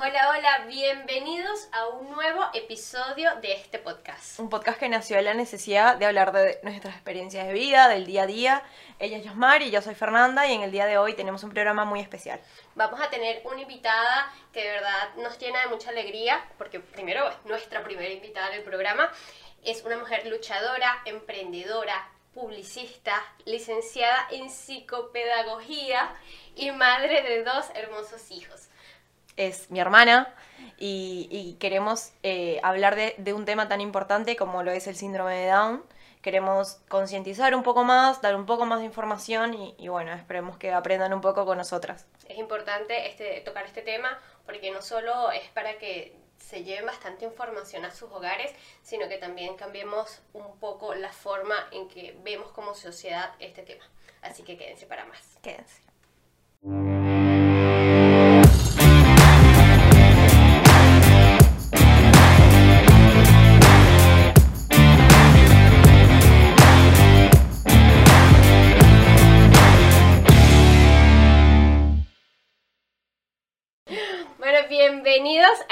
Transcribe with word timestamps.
Hola, 0.00 0.30
hola, 0.30 0.64
bienvenidos 0.68 1.68
a 1.72 1.88
un 1.88 2.12
nuevo 2.12 2.40
episodio 2.54 3.34
de 3.42 3.54
este 3.54 3.80
podcast. 3.80 4.38
Un 4.38 4.48
podcast 4.48 4.78
que 4.78 4.88
nació 4.88 5.16
de 5.16 5.22
la 5.22 5.34
necesidad 5.34 5.96
de 5.96 6.06
hablar 6.06 6.30
de 6.30 6.60
nuestras 6.62 6.94
experiencias 6.94 7.48
de 7.48 7.52
vida, 7.52 7.88
del 7.88 8.06
día 8.06 8.22
a 8.22 8.26
día. 8.28 8.62
Ella 9.00 9.16
es 9.16 9.24
Yosmar 9.24 9.60
y 9.62 9.72
yo 9.72 9.82
soy 9.82 9.96
Fernanda 9.96 10.46
y 10.46 10.54
en 10.54 10.62
el 10.62 10.70
día 10.70 10.86
de 10.86 10.98
hoy 10.98 11.14
tenemos 11.14 11.42
un 11.42 11.50
programa 11.50 11.84
muy 11.84 11.98
especial. 11.98 12.40
Vamos 12.76 13.00
a 13.00 13.10
tener 13.10 13.42
una 13.44 13.60
invitada 13.60 14.32
que 14.52 14.62
de 14.62 14.70
verdad 14.70 15.14
nos 15.16 15.36
llena 15.36 15.62
de 15.62 15.66
mucha 15.66 15.90
alegría, 15.90 16.48
porque 16.58 16.78
primero 16.78 17.28
es 17.28 17.34
nuestra 17.44 17.82
primera 17.82 18.10
invitada 18.10 18.50
del 18.50 18.62
programa. 18.62 19.10
Es 19.64 19.82
una 19.82 19.98
mujer 19.98 20.28
luchadora, 20.28 21.02
emprendedora, 21.06 22.08
publicista, 22.34 23.20
licenciada 23.46 24.28
en 24.30 24.48
psicopedagogía 24.48 26.14
y 26.54 26.70
madre 26.70 27.22
de 27.22 27.42
dos 27.42 27.66
hermosos 27.74 28.30
hijos 28.30 28.67
es 29.38 29.70
mi 29.70 29.80
hermana 29.80 30.34
y, 30.76 31.56
queremos 31.58 32.12
eh, 32.22 32.60
hablar 32.62 32.94
de, 32.96 33.32
un 33.32 33.44
tema 33.44 33.68
tan 33.68 33.80
importante 33.80 34.36
como 34.36 34.62
lo 34.62 34.70
es 34.70 34.86
el 34.86 34.96
síndrome 34.96 35.34
de 35.36 35.46
Down. 35.46 35.84
Queremos 36.22 36.80
concientizar 36.88 37.54
un 37.54 37.62
poco 37.62 37.84
más, 37.84 38.20
dar 38.20 38.36
un 38.36 38.44
poco 38.44 38.66
más 38.66 38.80
de 38.80 38.86
información 38.86 39.54
y, 39.54 39.88
bueno, 39.88 40.12
esperemos 40.12 40.56
que 40.58 40.72
aprendan 40.72 41.12
un 41.14 41.20
poco 41.20 41.46
con 41.46 41.56
nosotras. 41.58 42.06
Es 42.28 42.38
importante 42.38 43.08
este, 43.08 43.40
tocar 43.40 43.64
este 43.64 43.82
tema 43.82 44.18
porque 44.44 44.70
no 44.70 44.82
solo 44.82 45.30
es 45.30 45.48
para 45.50 45.78
que 45.78 46.16
se 46.36 46.64
lleven 46.64 46.86
bastante 46.86 47.24
información 47.24 47.84
a 47.84 47.90
sus 47.90 48.10
hogares, 48.10 48.52
sino 48.82 49.08
que 49.08 49.18
también 49.18 49.56
cambiemos 49.56 50.20
un 50.32 50.58
poco 50.58 50.94
la 50.94 51.12
forma 51.12 51.54
en 51.72 51.88
que 51.88 52.16
vemos 52.22 52.50
como 52.52 52.74
sociedad 52.74 53.32
este 53.38 53.62
tema. 53.62 53.84
Así 54.22 54.42
que 54.42 54.56
quédense 54.56 54.86
para 54.86 55.04
más. 55.04 55.38
Quédense. 55.42 55.82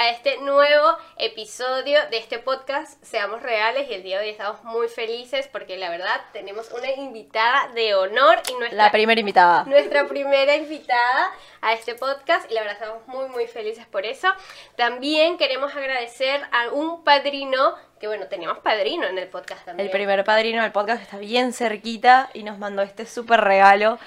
A 0.07 0.11
este 0.11 0.37
nuevo 0.37 0.97
episodio 1.17 1.99
de 2.09 2.17
este 2.19 2.39
podcast 2.39 3.03
Seamos 3.03 3.41
Reales 3.41 3.89
y 3.89 3.93
el 3.93 4.03
día 4.03 4.19
de 4.19 4.23
hoy 4.23 4.29
estamos 4.29 4.63
muy 4.63 4.87
felices 4.87 5.49
porque 5.51 5.75
la 5.75 5.89
verdad 5.89 6.21
tenemos 6.31 6.71
una 6.71 6.89
invitada 6.91 7.67
de 7.73 7.93
honor 7.93 8.41
y 8.49 8.53
nuestra 8.53 8.85
la 8.85 8.89
primera 8.89 9.19
invitada. 9.19 9.65
Nuestra 9.65 10.07
primera 10.07 10.55
invitada 10.55 11.29
a 11.59 11.73
este 11.73 11.93
podcast 11.95 12.49
y 12.49 12.53
la 12.53 12.61
verdad 12.61 12.77
estamos 12.81 13.05
muy 13.07 13.27
muy 13.27 13.47
felices 13.47 13.85
por 13.85 14.05
eso. 14.05 14.29
También 14.77 15.37
queremos 15.37 15.75
agradecer 15.75 16.39
a 16.53 16.69
un 16.69 17.03
padrino 17.03 17.75
que 17.99 18.07
bueno, 18.07 18.27
teníamos 18.27 18.59
padrino 18.59 19.07
en 19.07 19.17
el 19.17 19.27
podcast 19.27 19.65
también. 19.65 19.87
El 19.87 19.91
primer 19.91 20.23
padrino 20.23 20.61
del 20.61 20.71
podcast 20.71 21.01
está 21.01 21.17
bien 21.17 21.51
cerquita 21.51 22.29
y 22.33 22.43
nos 22.43 22.57
mandó 22.59 22.81
este 22.81 23.05
súper 23.05 23.41
regalo 23.41 23.99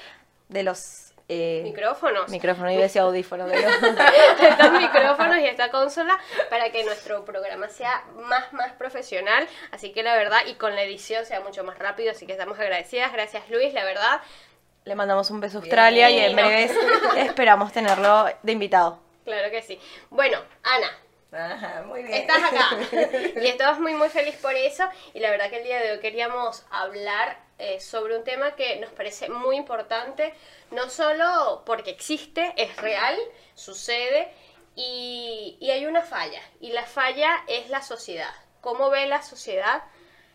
de 0.48 0.62
los 0.62 1.09
eh, 1.32 1.62
micrófonos. 1.62 2.28
Micrófono 2.28 2.72
y 2.72 2.82
ese 2.82 2.98
audífono. 2.98 3.46
De 3.46 3.54
Estos 4.40 4.72
micrófonos 4.72 5.38
y 5.38 5.46
esta 5.46 5.70
consola 5.70 6.18
para 6.48 6.72
que 6.72 6.82
nuestro 6.84 7.24
programa 7.24 7.68
sea 7.68 8.04
más, 8.16 8.52
más 8.52 8.72
profesional. 8.72 9.46
Así 9.70 9.92
que 9.92 10.02
la 10.02 10.16
verdad, 10.16 10.40
y 10.46 10.54
con 10.54 10.74
la 10.74 10.82
edición 10.82 11.24
sea 11.24 11.40
mucho 11.40 11.62
más 11.62 11.78
rápido. 11.78 12.10
Así 12.10 12.26
que 12.26 12.32
estamos 12.32 12.58
agradecidas. 12.58 13.12
Gracias 13.12 13.48
Luis, 13.48 13.72
la 13.72 13.84
verdad. 13.84 14.20
Le 14.84 14.96
mandamos 14.96 15.30
un 15.30 15.40
beso 15.40 15.58
a 15.58 15.60
Australia 15.60 16.10
y 16.10 16.18
en 16.18 16.34
breve 16.34 16.68
esperamos 17.18 17.72
tenerlo 17.72 18.26
de 18.42 18.52
invitado. 18.52 18.98
Claro 19.24 19.50
que 19.52 19.62
sí. 19.62 19.78
Bueno, 20.10 20.38
Ana, 20.64 20.90
Ajá, 21.32 21.84
muy 21.86 22.02
bien. 22.02 22.14
Estás 22.14 22.42
acá. 22.42 22.76
y 23.40 23.46
estamos 23.46 23.78
muy, 23.78 23.94
muy 23.94 24.08
feliz 24.08 24.34
por 24.36 24.54
eso. 24.54 24.84
Y 25.14 25.20
la 25.20 25.30
verdad 25.30 25.48
que 25.48 25.58
el 25.58 25.64
día 25.64 25.78
de 25.80 25.92
hoy 25.92 26.00
queríamos 26.00 26.66
hablar 26.70 27.38
eh, 27.60 27.80
sobre 27.80 28.16
un 28.16 28.24
tema 28.24 28.56
que 28.56 28.76
nos 28.76 28.90
parece 28.90 29.28
muy 29.28 29.56
importante, 29.56 30.34
no 30.70 30.88
solo 30.90 31.62
porque 31.66 31.90
existe, 31.90 32.52
es 32.56 32.76
real, 32.78 33.16
sucede, 33.54 34.32
y, 34.74 35.56
y 35.60 35.70
hay 35.70 35.86
una 35.86 36.02
falla. 36.02 36.40
Y 36.60 36.72
la 36.72 36.84
falla 36.84 37.44
es 37.46 37.68
la 37.68 37.82
sociedad. 37.82 38.32
¿Cómo 38.60 38.90
ve 38.90 39.06
la 39.06 39.22
sociedad 39.22 39.82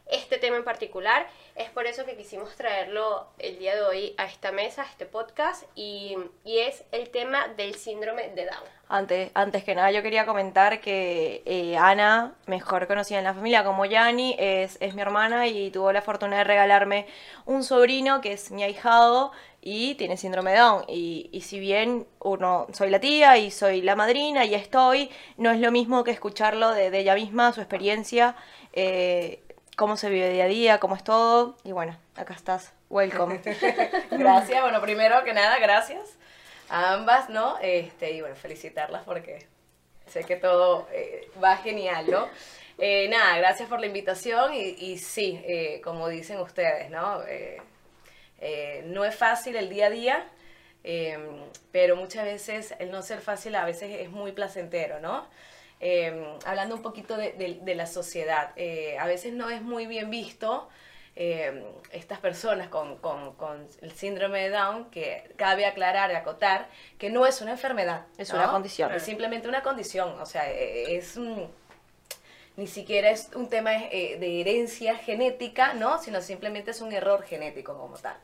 este 0.07 0.37
tema 0.37 0.57
en 0.57 0.63
particular? 0.63 1.27
Es 1.55 1.69
por 1.69 1.87
eso 1.87 2.05
que 2.05 2.17
quisimos 2.17 2.55
traerlo 2.55 3.27
el 3.39 3.57
día 3.59 3.75
de 3.75 3.81
hoy 3.81 4.15
a 4.17 4.25
esta 4.25 4.51
mesa, 4.51 4.83
a 4.83 4.85
este 4.85 5.05
podcast, 5.05 5.63
y, 5.73 6.17
es 6.43 6.83
el 6.91 7.09
tema 7.11 7.47
del 7.49 7.75
síndrome 7.75 8.29
de 8.29 8.45
Down. 8.45 8.74
Antes, 8.87 9.31
antes 9.33 9.63
que 9.63 9.73
nada, 9.73 9.89
yo 9.89 10.03
quería 10.03 10.27
comentar 10.27 10.79
que 10.79 11.41
eh, 11.45 11.75
Ana, 11.75 12.35
mejor 12.45 12.85
conocida 12.85 13.17
en 13.17 13.23
la 13.23 13.33
familia 13.33 13.63
como 13.63 13.85
Yani, 13.85 14.35
es, 14.37 14.77
es 14.79 14.93
mi 14.93 15.01
hermana 15.01 15.47
y 15.47 15.71
tuvo 15.71 15.91
la 15.91 16.03
fortuna 16.03 16.37
de 16.37 16.43
regalarme 16.43 17.07
un 17.45 17.63
sobrino 17.63 18.21
que 18.21 18.33
es 18.33 18.51
mi 18.51 18.63
ahijado 18.63 19.31
y 19.59 19.95
tiene 19.95 20.17
síndrome 20.17 20.51
de 20.51 20.57
Down. 20.57 20.85
Y, 20.87 21.29
y, 21.31 21.41
si 21.41 21.59
bien 21.59 22.05
uno 22.19 22.67
soy 22.73 22.91
la 22.91 22.99
tía 22.99 23.37
y 23.37 23.49
soy 23.49 23.81
la 23.81 23.95
madrina 23.95 24.45
y 24.45 24.53
estoy, 24.53 25.09
no 25.37 25.49
es 25.49 25.59
lo 25.59 25.71
mismo 25.71 26.03
que 26.03 26.11
escucharlo 26.11 26.69
de, 26.69 26.95
ella 26.95 27.15
misma, 27.15 27.53
su 27.53 27.61
experiencia. 27.61 28.35
Eh, 28.73 29.41
cómo 29.75 29.97
se 29.97 30.09
vive 30.11 30.29
día 30.29 30.43
a 30.43 30.47
día, 30.47 30.79
cómo 30.79 30.95
es 30.95 31.03
todo. 31.03 31.57
Y 31.63 31.71
bueno, 31.71 31.97
acá 32.15 32.35
estás. 32.35 32.71
Welcome. 32.91 33.41
gracias. 34.11 34.61
Bueno, 34.61 34.79
primero 34.79 35.23
que 35.23 35.33
nada, 35.33 35.57
gracias 35.57 36.17
a 36.69 36.93
ambas, 36.93 37.29
¿no? 37.29 37.57
Este, 37.61 38.11
y 38.11 38.21
bueno, 38.21 38.35
felicitarlas 38.35 39.03
porque 39.03 39.45
sé 40.07 40.23
que 40.23 40.35
todo 40.35 40.87
eh, 40.91 41.29
va 41.43 41.57
genial, 41.57 42.09
¿no? 42.09 42.27
Eh, 42.77 43.07
nada, 43.09 43.37
gracias 43.37 43.69
por 43.69 43.79
la 43.79 43.85
invitación 43.85 44.53
y, 44.53 44.97
sí, 44.97 45.41
eh, 45.45 45.81
como 45.83 46.09
dicen 46.09 46.39
ustedes, 46.39 46.89
¿no? 46.89 47.21
no 48.85 49.05
es 49.05 49.15
fácil 49.15 49.55
el 49.55 49.69
día 49.69 49.87
a 49.87 49.89
día, 49.89 50.27
pero 51.71 51.95
muchas 51.95 52.25
veces 52.25 52.75
el 52.79 52.91
no 52.91 53.01
ser 53.01 53.21
fácil 53.21 53.55
a 53.55 53.65
veces 53.65 54.01
es 54.01 54.09
muy 54.09 54.33
placentero, 54.33 54.99
¿no? 54.99 55.25
Em, 55.79 56.23
hablando 56.45 56.75
un 56.75 56.81
poquito 56.81 57.17
de, 57.17 57.75
la 57.75 57.87
sociedad, 57.87 58.51
a 58.99 59.07
veces 59.07 59.33
no 59.33 59.49
es 59.49 59.61
muy 59.61 59.87
bien 59.87 60.09
visto 60.09 60.69
em, 61.15 61.63
estas 61.91 62.19
personas 62.19 62.67
con, 62.67 62.99
el 63.81 63.91
síndrome 63.91 64.43
de 64.43 64.49
Down, 64.49 64.89
que 64.89 65.33
cabe 65.37 65.65
aclarar 65.65 66.11
y 66.11 66.15
acotar 66.15 66.69
que 66.97 67.09
no 67.09 67.25
es 67.25 67.41
una 67.41 67.51
enfermedad. 67.51 68.05
Es 68.17 68.31
una 68.31 68.51
condición. 68.51 68.91
Es 68.93 69.03
simplemente 69.03 69.47
una 69.47 69.63
condición, 69.63 70.19
o 70.19 70.25
sea, 70.25 70.51
e, 70.51 70.97
es 70.97 71.17
ni 72.57 72.67
siquiera 72.67 73.09
es 73.09 73.29
un 73.35 73.49
tema 73.49 73.73
eh, 73.75 74.17
de 74.19 74.41
herencia 74.41 74.95
genética, 74.95 75.73
¿no? 75.73 76.01
Sino 76.01 76.21
simplemente 76.21 76.71
es 76.71 76.81
un 76.81 76.93
error 76.93 77.23
genético 77.23 77.77
como 77.77 77.97
tal. 77.97 78.17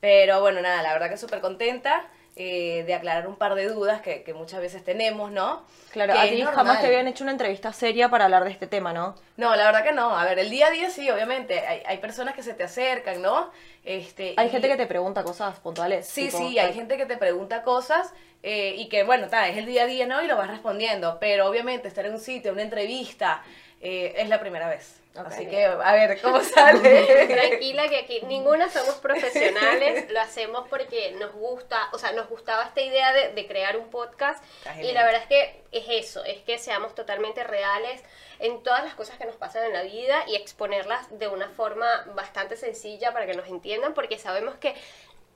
Pero 0.00 0.40
bueno, 0.40 0.60
nada, 0.60 0.82
la 0.82 0.92
verdad 0.92 1.10
que 1.10 1.16
súper 1.16 1.40
contenta. 1.40 2.08
Eh, 2.36 2.82
de 2.84 2.94
aclarar 2.94 3.28
un 3.28 3.36
par 3.36 3.54
de 3.54 3.68
dudas 3.68 4.00
que, 4.00 4.24
que, 4.24 4.34
muchas 4.34 4.60
veces 4.60 4.82
tenemos, 4.82 5.30
¿no? 5.30 5.62
Claro, 5.92 6.14
a 6.18 6.24
ti 6.24 6.42
jamás 6.42 6.80
te 6.80 6.88
habían 6.88 7.06
hecho 7.06 7.22
una 7.22 7.30
entrevista 7.30 7.72
seria 7.72 8.08
para 8.08 8.24
hablar 8.24 8.42
de 8.42 8.50
este 8.50 8.66
tema, 8.66 8.92
¿no? 8.92 9.14
No, 9.36 9.54
la 9.54 9.66
verdad 9.66 9.84
que 9.84 9.92
no. 9.92 10.18
A 10.18 10.24
ver, 10.24 10.40
el 10.40 10.50
día 10.50 10.66
a 10.66 10.70
día 10.72 10.90
sí, 10.90 11.08
obviamente. 11.08 11.60
Hay, 11.60 11.84
hay 11.86 11.98
personas 11.98 12.34
que 12.34 12.42
se 12.42 12.52
te 12.52 12.64
acercan, 12.64 13.22
¿no? 13.22 13.52
Este, 13.84 14.34
hay 14.36 14.48
gente 14.48 14.66
que 14.66 14.76
te 14.76 14.86
pregunta 14.86 15.22
cosas 15.22 15.60
puntuales. 15.60 16.08
Sí, 16.08 16.28
sí, 16.28 16.58
hay 16.58 16.72
gente 16.72 16.96
que 16.96 17.06
te 17.06 17.16
pregunta 17.16 17.62
cosas 17.62 18.12
eh, 18.42 18.74
y 18.78 18.88
que, 18.88 19.04
bueno, 19.04 19.26
está, 19.26 19.46
es 19.46 19.56
el 19.56 19.66
día 19.66 19.84
a 19.84 19.86
día, 19.86 20.06
¿no? 20.06 20.20
Y 20.20 20.26
lo 20.26 20.36
vas 20.36 20.48
respondiendo. 20.48 21.18
Pero 21.20 21.48
obviamente 21.48 21.86
estar 21.86 22.04
en 22.04 22.14
un 22.14 22.20
sitio, 22.20 22.52
una 22.52 22.62
entrevista, 22.62 23.44
eh, 23.84 24.14
es 24.16 24.30
la 24.30 24.40
primera 24.40 24.68
vez. 24.68 24.98
Así 25.14 25.46
que, 25.46 25.64
a 25.64 25.92
ver, 25.92 26.20
¿cómo 26.22 26.40
sale? 26.42 27.26
Tranquila, 27.26 27.86
que 27.88 27.98
aquí 27.98 28.22
ninguna 28.22 28.68
somos 28.68 28.94
profesionales, 28.94 30.10
lo 30.10 30.20
hacemos 30.20 30.66
porque 30.68 31.12
nos 31.20 31.32
gusta, 31.32 31.88
o 31.92 31.98
sea, 31.98 32.12
nos 32.12 32.28
gustaba 32.28 32.64
esta 32.64 32.80
idea 32.80 33.12
de, 33.12 33.46
crear 33.46 33.76
un 33.76 33.90
podcast 33.90 34.42
y 34.80 34.90
la 34.92 35.04
verdad 35.04 35.20
es 35.22 35.28
que 35.28 35.62
es 35.70 35.84
eso, 36.06 36.24
es 36.24 36.38
que 36.38 36.58
seamos 36.58 36.94
totalmente 36.94 37.44
reales 37.44 38.02
en 38.38 38.62
todas 38.62 38.82
las 38.82 38.94
cosas 38.94 39.18
que 39.18 39.26
nos 39.26 39.36
pasan 39.36 39.64
en 39.66 39.74
la 39.74 39.82
vida 39.82 40.24
y 40.26 40.34
exponerlas 40.34 41.06
de 41.18 41.28
una 41.28 41.50
forma 41.50 41.86
bastante 42.14 42.56
sencilla 42.56 43.12
para 43.12 43.26
que 43.26 43.34
nos 43.34 43.46
entiendan, 43.46 43.92
porque 43.92 44.18
sabemos 44.18 44.54
que 44.56 44.74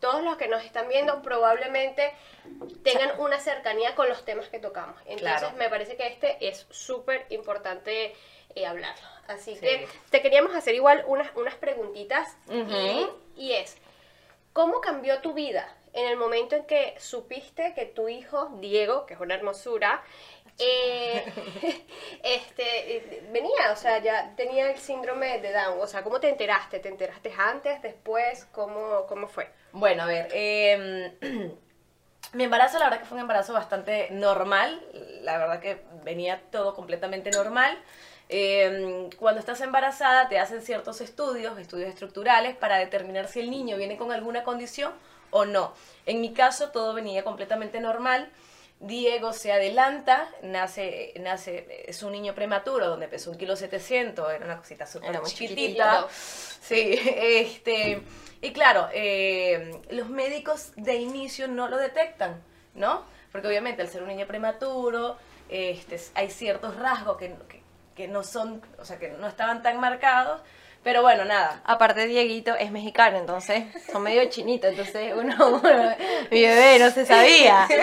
todos 0.01 0.23
los 0.23 0.37
que 0.37 0.49
nos 0.49 0.65
están 0.65 0.89
viendo 0.89 1.23
probablemente 1.23 2.12
tengan 2.83 3.21
una 3.21 3.39
cercanía 3.39 3.94
con 3.94 4.09
los 4.09 4.25
temas 4.25 4.49
que 4.49 4.59
tocamos. 4.59 4.97
Entonces 5.06 5.53
me 5.55 5.69
parece 5.69 5.97
que 5.97 6.06
este 6.06 6.49
es 6.49 6.67
súper 6.71 7.27
importante 7.31 8.15
eh, 8.55 8.67
hablarlo. 8.67 9.06
Así 9.27 9.56
que 9.56 9.87
te 10.11 10.23
queríamos 10.23 10.55
hacer 10.55 10.75
igual 10.75 11.05
unas, 11.06 11.35
unas 11.37 11.55
preguntitas 11.55 12.37
y, 13.37 13.53
es, 13.53 13.77
¿cómo 14.53 14.81
cambió 14.81 15.21
tu 15.21 15.35
vida 15.35 15.77
en 15.93 16.09
el 16.09 16.17
momento 16.17 16.56
en 16.56 16.65
que 16.65 16.95
supiste 16.99 17.75
que 17.75 17.85
tu 17.85 18.09
hijo, 18.09 18.49
Diego, 18.61 19.05
que 19.05 19.15
es 19.15 19.21
una 19.21 19.35
hermosura, 19.35 20.03
eh, 20.59 21.25
este, 22.23 23.27
venía, 23.31 23.73
o 23.73 23.77
sea, 23.77 23.99
ya 23.99 24.35
tenía 24.35 24.71
el 24.71 24.79
síndrome 24.79 25.41
de 25.41 25.53
Down. 25.53 25.79
O 25.81 25.87
sea, 25.87 26.03
¿cómo 26.03 26.21
te 26.21 26.31
enteraste? 26.31 26.79
¿Te 26.79 26.89
enteraste 26.89 27.33
antes, 27.37 27.83
después? 27.83 28.47
¿Cómo, 28.53 29.06
cómo 29.06 29.29
fue? 29.29 29.51
Bueno, 29.73 30.05
a 30.05 30.06
ver, 30.06 30.29
eh, 30.33 31.19
Mi 32.35 32.44
embarazo, 32.44 32.79
la 32.79 32.85
verdad 32.85 33.01
que 33.01 33.06
fue 33.06 33.17
un 33.17 33.23
embarazo 33.23 33.55
bastante 33.55 34.09
normal, 34.11 34.83
la 35.23 35.39
verdad 35.39 35.61
que 35.61 35.81
venía 36.05 36.43
todo 36.51 36.75
completamente 36.75 37.31
normal. 37.31 37.79
Em, 38.29 39.11
cuando 39.13 39.41
estás 39.41 39.61
embarazada 39.63 40.29
te 40.29 40.39
hacen 40.39 40.61
ciertos 40.61 41.01
estudios, 41.01 41.59
estudios 41.59 41.89
estructurales, 41.89 42.57
para 42.57 42.77
determinar 42.77 43.29
si 43.29 43.41
el 43.41 43.51
niño 43.51 43.77
viene 43.77 43.97
con 43.97 44.13
alguna 44.13 44.45
condición 44.45 44.93
o 45.31 45.45
no. 45.45 45.73
En 46.07 46.21
mi 46.21 46.33
caso 46.33 46.71
todo 46.71 46.95
venía 46.95 47.25
completamente 47.25 47.81
normal. 47.81 48.31
Diego 48.81 49.33
se 49.33 49.51
adelanta, 49.51 50.29
nace, 50.43 51.13
nace, 51.19 51.85
es 51.89 52.03
un 52.05 52.13
niño 52.13 52.35
prematuro 52.35 52.87
donde 52.87 53.09
pesó 53.09 53.33
un 53.33 53.37
kilo 53.39 53.57
setecientos, 53.57 54.31
era 54.31 54.45
una 54.45 54.59
cosita 54.59 54.87
súper 54.87 55.21
chiquitita. 55.23 56.07
Sí, 56.11 56.97
este, 57.17 58.03
y 58.41 58.53
claro, 58.53 58.89
eh, 58.93 59.81
los 59.91 60.09
médicos 60.11 60.73
de 60.77 60.95
inicio 60.95 61.49
no 61.49 61.69
lo 61.69 61.77
detectan, 61.77 62.41
¿no? 62.75 63.03
Porque 63.33 63.49
obviamente 63.49 63.83
al 63.83 63.89
ser 63.89 64.03
un 64.03 64.09
niño 64.09 64.29
prematuro, 64.29 65.17
este, 65.49 66.01
hay 66.15 66.31
ciertos 66.31 66.77
rasgos 66.77 67.17
que, 67.17 67.35
que, 67.49 67.57
que 67.99 68.06
no 68.06 68.23
son, 68.23 68.62
o 68.79 68.85
sea, 68.85 68.97
que 68.99 69.09
no 69.09 69.27
estaban 69.27 69.61
tan 69.61 69.81
marcados, 69.81 70.41
pero 70.85 71.03
bueno, 71.03 71.25
nada. 71.25 71.61
Aparte 71.65 72.06
Dieguito 72.06 72.55
es 72.55 72.71
mexicano, 72.71 73.19
entonces 73.19 73.65
son 73.91 74.05
medio 74.05 74.25
chinitos, 74.31 74.71
entonces 74.71 75.12
uno, 75.17 75.61
mi 76.31 76.43
bebé 76.43 76.79
no 76.79 76.91
se 76.91 77.05
sabía. 77.05 77.69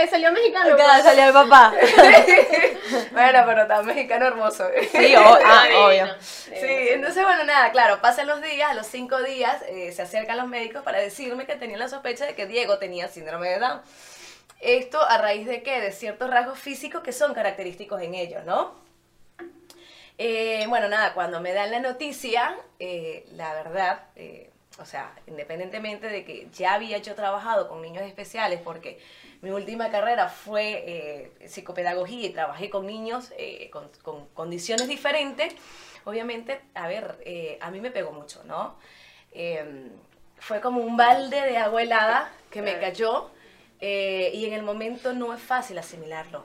Eh, 0.00 0.08
salió 0.08 0.32
mexicano. 0.32 0.76
Claro, 0.76 1.02
salió 1.02 1.24
el 1.24 1.32
papá. 1.32 1.72
bueno, 3.12 3.42
pero 3.46 3.62
está 3.62 3.82
mexicano 3.82 4.26
hermoso. 4.26 4.66
Sí, 4.90 5.14
ah, 5.14 5.68
obvio. 5.76 6.06
Sí, 6.20 6.88
entonces 6.90 7.22
bueno, 7.22 7.44
nada, 7.44 7.70
claro, 7.70 8.00
pasan 8.00 8.26
los 8.26 8.40
días, 8.40 8.70
a 8.70 8.74
los 8.74 8.86
cinco 8.86 9.22
días 9.22 9.62
eh, 9.68 9.92
se 9.92 10.02
acercan 10.02 10.38
los 10.38 10.48
médicos 10.48 10.82
para 10.82 10.98
decirme 10.98 11.44
que 11.44 11.56
tenían 11.56 11.80
la 11.80 11.88
sospecha 11.88 12.24
de 12.24 12.34
que 12.34 12.46
Diego 12.46 12.78
tenía 12.78 13.08
síndrome 13.08 13.50
de 13.50 13.58
Down. 13.58 13.82
Esto 14.60 15.00
a 15.02 15.16
raíz 15.16 15.46
de 15.46 15.62
qué? 15.62 15.80
De 15.80 15.90
ciertos 15.90 16.28
rasgos 16.28 16.58
físicos 16.58 17.02
que 17.02 17.12
son 17.12 17.32
característicos 17.32 18.02
en 18.02 18.14
ellos, 18.14 18.44
¿no? 18.44 18.74
Eh, 20.18 20.66
bueno, 20.68 20.86
nada, 20.88 21.14
cuando 21.14 21.40
me 21.40 21.54
dan 21.54 21.70
la 21.70 21.80
noticia, 21.80 22.54
eh, 22.78 23.26
la 23.36 23.54
verdad, 23.54 24.02
eh, 24.16 24.50
o 24.78 24.84
sea, 24.84 25.14
independientemente 25.26 26.08
de 26.08 26.26
que 26.26 26.46
ya 26.52 26.74
había 26.74 26.98
yo 26.98 27.14
trabajado 27.14 27.68
con 27.68 27.80
niños 27.80 28.02
especiales, 28.02 28.60
porque 28.62 29.00
mi 29.40 29.48
última 29.48 29.90
carrera 29.90 30.28
fue 30.28 31.32
psicopedagogía 31.46 32.26
y 32.26 32.30
trabajé 32.34 32.68
con 32.68 32.86
niños 32.86 33.32
con, 33.72 33.88
con, 34.02 34.26
condiciones 34.34 34.88
diferentes, 34.88 35.54
obviamente, 36.04 36.60
a 36.74 36.86
ver, 36.86 37.58
a 37.60 37.70
mí 37.70 37.80
me 37.80 37.90
pegó 37.90 38.12
mucho, 38.12 38.44
¿no? 38.44 38.76
fue 40.38 40.60
como 40.60 40.82
un 40.82 40.98
balde 40.98 41.40
de 41.40 41.56
agua 41.56 41.82
helada 41.82 42.30
que 42.50 42.60
me 42.60 42.78
cayó 42.78 43.30
y 43.80 44.44
en 44.44 44.52
el 44.52 44.62
momento 44.62 45.12
no 45.12 45.32
es 45.34 45.40
fácil 45.40 45.78
asimilarlo 45.78 46.44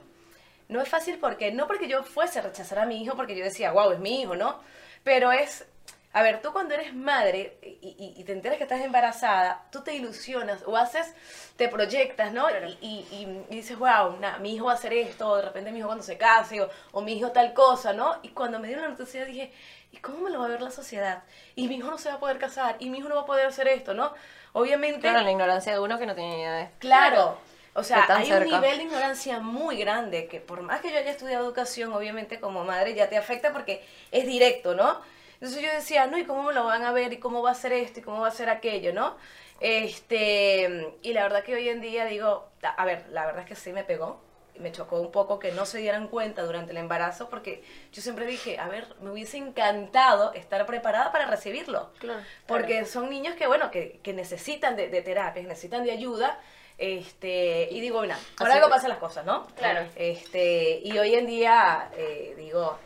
no 0.68 0.82
es 0.82 0.90
fácil 0.90 1.18
porque, 1.20 1.52
no 1.52 1.68
porque 1.68 1.88
yo 1.88 2.04
fuese 2.04 2.40
a 2.40 2.44
rechazar 2.44 2.80
a 2.80 2.86
mi 2.86 3.02
hijo, 3.02 3.16
porque 3.16 3.36
yo 3.36 3.44
decía, 3.44 3.72
wow, 3.72 3.92
es 3.92 4.00
mi 4.00 4.22
hijo, 4.22 4.36
¿no? 4.36 4.60
Pero 5.04 5.32
es, 5.32 5.66
a 6.12 6.24
ver, 6.24 6.42
tú 6.42 6.52
cuando 6.52 6.74
eres 6.74 6.94
madre 6.96 7.58
y, 7.62 8.24
te 8.24 8.32
enteras 8.32 8.58
que 8.58 8.64
estás 8.64 8.82
embarazada, 8.82 9.68
tú 9.72 9.84
te 9.84 9.94
ilusionas 9.94 10.64
o 10.66 10.76
haces, 10.76 11.14
te 11.58 11.70
proyectas, 11.70 12.34
¿no? 12.34 12.48
Y, 12.82 13.06
y, 13.12 13.56
dices, 13.56 13.78
wow, 13.78 14.18
mi 14.42 14.56
hijo 14.56 14.66
va 14.66 14.72
a 14.72 14.76
hacer 14.76 14.94
esto, 14.94 15.36
de 15.36 15.44
repente 15.44 15.72
mi 15.72 15.80
hijo 15.80 15.88
cuando 15.88 16.04
se 16.04 16.18
case, 16.18 16.62
o, 16.62 16.70
o 16.94 17.02
mi 17.02 17.14
hijo 17.14 17.32
tal 17.32 17.54
cosa, 17.54 17.94
¿no? 17.94 18.18
Y 18.24 18.30
cuando 18.30 18.60
me 18.60 18.68
dieron 18.68 18.86
la 18.86 18.90
noticia 18.90 19.26
dije, 19.26 19.52
¿y 19.92 19.98
cómo 19.98 20.22
me 20.22 20.32
lo 20.32 20.40
va 20.40 20.46
a 20.46 20.50
ver 20.50 20.62
la 20.62 20.72
sociedad? 20.72 21.24
Y 21.56 21.68
mi 21.68 21.76
hijo 21.76 21.92
no 21.92 22.00
se 22.00 22.10
va 22.10 22.16
a 22.16 22.20
poder 22.20 22.40
casar, 22.40 22.78
y 22.80 22.90
mi 22.90 22.98
hijo 22.98 23.10
no 23.10 23.16
va 23.16 23.22
a 23.22 23.26
poder 23.26 23.46
hacer 23.46 23.68
esto, 23.68 23.94
¿no? 23.94 24.14
Obviamente... 24.58 25.02
Claro, 25.02 25.20
la 25.20 25.32
ignorancia 25.32 25.74
de 25.74 25.80
uno 25.80 26.00
que 26.00 26.06
no 26.06 26.16
tiene 26.16 26.30
ni 26.30 26.42
idea 26.42 26.54
de... 26.54 26.70
Claro. 26.80 27.38
O 27.74 27.84
sea, 27.84 28.06
hay 28.08 28.32
un 28.32 28.46
nivel 28.46 28.78
de 28.78 28.84
ignorancia 28.86 29.42
muy 29.42 29.76
grande 29.76 30.28
que 30.28 30.40
por 30.40 30.62
más 30.62 30.80
que 30.80 30.92
yo 30.92 30.98
haya 30.98 31.12
estudiado 31.12 31.44
educación, 31.44 31.92
obviamente 31.92 32.40
como 32.40 32.64
madre 32.64 32.96
ya 32.96 33.10
te 33.10 33.18
afecta 33.18 33.52
porque 33.52 33.86
es 34.12 34.26
directo, 34.26 34.74
¿no? 34.74 35.02
Entonces 35.34 35.62
yo 35.62 35.70
decía, 35.74 36.08
no, 36.08 36.18
¿y 36.18 36.24
cómo 36.24 36.44
me 36.44 36.54
lo 36.54 36.64
van 36.64 36.86
a 36.86 36.94
ver? 36.94 37.12
¿Y 37.12 37.18
cómo 37.18 37.42
va 37.42 37.52
a 37.52 37.56
ser 37.56 37.74
esto? 37.74 38.00
¿Y 38.00 38.04
cómo 38.04 38.22
va 38.22 38.30
a 38.30 38.32
ser 38.32 38.50
aquello? 38.50 38.94
¿No? 38.94 39.18
Este, 39.60 40.96
y 41.02 41.12
la 41.12 41.24
verdad 41.24 41.44
que 41.44 41.56
hoy 41.56 41.68
en 41.68 41.82
día 41.82 42.06
digo, 42.06 42.48
a 42.64 42.86
ver, 42.86 43.08
la 43.12 43.26
verdad 43.26 43.42
es 43.42 43.50
que 43.50 43.56
sí 43.56 43.74
me 43.74 43.84
pegó, 43.84 44.22
me 44.60 44.72
chocó 44.72 45.00
un 45.00 45.12
poco 45.12 45.40
que 45.40 45.52
no 45.52 45.66
se 45.66 45.80
dieran 45.80 46.08
cuenta 46.08 46.44
durante 46.44 46.72
el 46.72 46.78
embarazo 46.78 47.30
porque 47.30 47.64
yo 47.92 48.02
siempre 48.02 48.26
dije, 48.26 48.58
a 48.60 48.68
ver, 48.68 48.88
me 49.02 49.12
hubiese 49.12 49.38
encantado 49.38 50.34
estar 50.34 50.66
preparada 50.66 51.12
para 51.12 51.26
recibirlo. 51.26 51.92
Claro, 52.00 52.22
porque 52.48 52.86
son 52.86 53.10
niños 53.10 53.36
que, 53.36 53.48
bueno, 53.48 53.72
que, 53.72 54.00
que 54.04 54.14
necesitan 54.14 54.76
de, 54.76 54.90
de 54.90 55.02
terapia, 55.02 55.44
necesitan 55.44 55.84
de 55.84 55.92
ayuda 55.92 56.40
este, 56.78 57.70
y 57.72 57.80
digo, 57.80 58.00
bueno, 58.00 58.16
por 58.38 58.52
algo 58.52 58.70
pasan 58.70 58.90
las 58.90 59.00
cosas, 59.00 59.26
¿no? 59.26 59.48
Claro. 59.56 59.88
Este, 59.96 60.82
y 60.84 60.98
hoy 60.98 61.16
en 61.16 61.26
día, 61.26 61.90
eh, 61.96 62.34
digo, 62.38 62.78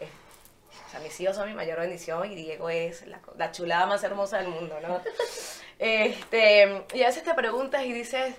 o 0.85 0.91
sea, 0.91 0.99
mis 0.99 1.19
hijos 1.19 1.35
son 1.35 1.49
mi 1.49 1.55
mayor 1.55 1.79
bendición 1.79 2.31
y 2.31 2.35
Diego 2.35 2.69
es 2.69 3.05
la, 3.07 3.51
chulada 3.51 3.87
más 3.87 4.03
hermosa 4.03 4.37
del 4.37 4.49
mundo, 4.49 4.79
¿no? 4.81 5.01
este, 5.79 6.85
y 6.93 7.03
a 7.03 7.07
veces 7.07 7.23
te 7.23 7.33
preguntas 7.33 7.83
y 7.83 7.91
dices, 7.91 8.35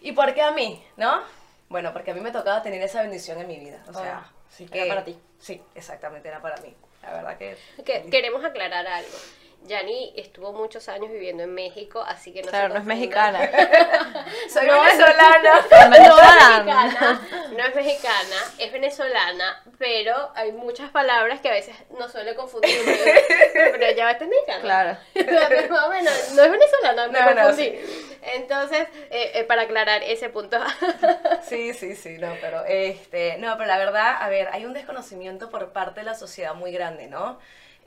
¿y 0.00 0.12
por 0.12 0.34
qué 0.34 0.42
a 0.42 0.52
mí? 0.52 0.84
¿No? 0.96 1.20
Bueno, 1.68 1.92
porque 1.92 2.12
a 2.12 2.14
mí 2.14 2.20
me 2.20 2.30
tocaba 2.30 2.62
tener 2.62 2.80
esa 2.82 3.02
bendición 3.02 3.40
en 3.40 3.48
mi 3.48 3.58
vida. 3.58 3.82
O 3.88 3.92
sea, 3.92 4.22
ah, 4.24 4.32
sí 4.48 4.66
era 4.70 4.88
para 4.88 5.04
ti. 5.04 5.18
Sí, 5.38 5.62
exactamente, 5.74 6.28
era 6.28 6.40
para 6.40 6.56
mí. 6.62 6.74
La 7.02 7.12
verdad 7.12 7.38
que... 7.38 7.56
que 7.84 8.10
queremos 8.10 8.44
aclarar 8.44 8.86
algo. 8.86 9.16
Yani 9.66 10.12
estuvo 10.16 10.52
muchos 10.52 10.88
años 10.88 11.10
viviendo 11.10 11.42
en 11.42 11.52
México, 11.52 12.00
así 12.06 12.32
que 12.32 12.42
no 12.42 12.50
Claro, 12.50 12.74
no 12.74 12.80
es 12.80 12.84
mexicana. 12.84 13.38
Soy 14.48 14.66
venezolana. 14.66 15.64
No, 15.70 15.82
es 15.82 15.90
mexicana. 15.90 17.20
No 17.50 17.64
es 17.64 17.74
mexicana, 17.74 18.36
es 18.58 18.72
venezolana, 18.72 19.62
pero 19.78 20.30
hay 20.34 20.52
muchas 20.52 20.90
palabras 20.90 21.40
que 21.40 21.48
a 21.48 21.52
veces 21.52 21.74
no 21.98 22.08
suele 22.08 22.34
confundir. 22.34 22.78
pero 23.52 23.96
ya 23.96 24.04
va 24.04 24.12
mexicana. 24.12 24.60
Claro. 24.60 24.98
bueno, 25.88 26.10
no 26.34 26.42
es 26.42 26.50
venezolana, 26.50 27.08
me 27.08 27.42
confundí. 27.42 27.78
Entonces, 28.34 28.88
eh, 29.10 29.32
eh, 29.34 29.44
para 29.44 29.62
aclarar 29.62 30.02
ese 30.02 30.28
punto. 30.28 30.58
sí, 31.42 31.72
sí, 31.74 31.94
sí, 31.94 32.18
no, 32.18 32.32
pero 32.40 32.64
este, 32.64 33.38
no, 33.38 33.56
pero 33.56 33.68
la 33.68 33.78
verdad, 33.78 34.16
a 34.20 34.28
ver, 34.28 34.48
hay 34.52 34.64
un 34.64 34.72
desconocimiento 34.72 35.50
por 35.50 35.72
parte 35.72 36.00
de 36.00 36.06
la 36.06 36.14
sociedad 36.14 36.54
muy 36.54 36.72
grande, 36.72 37.06
¿no? 37.06 37.38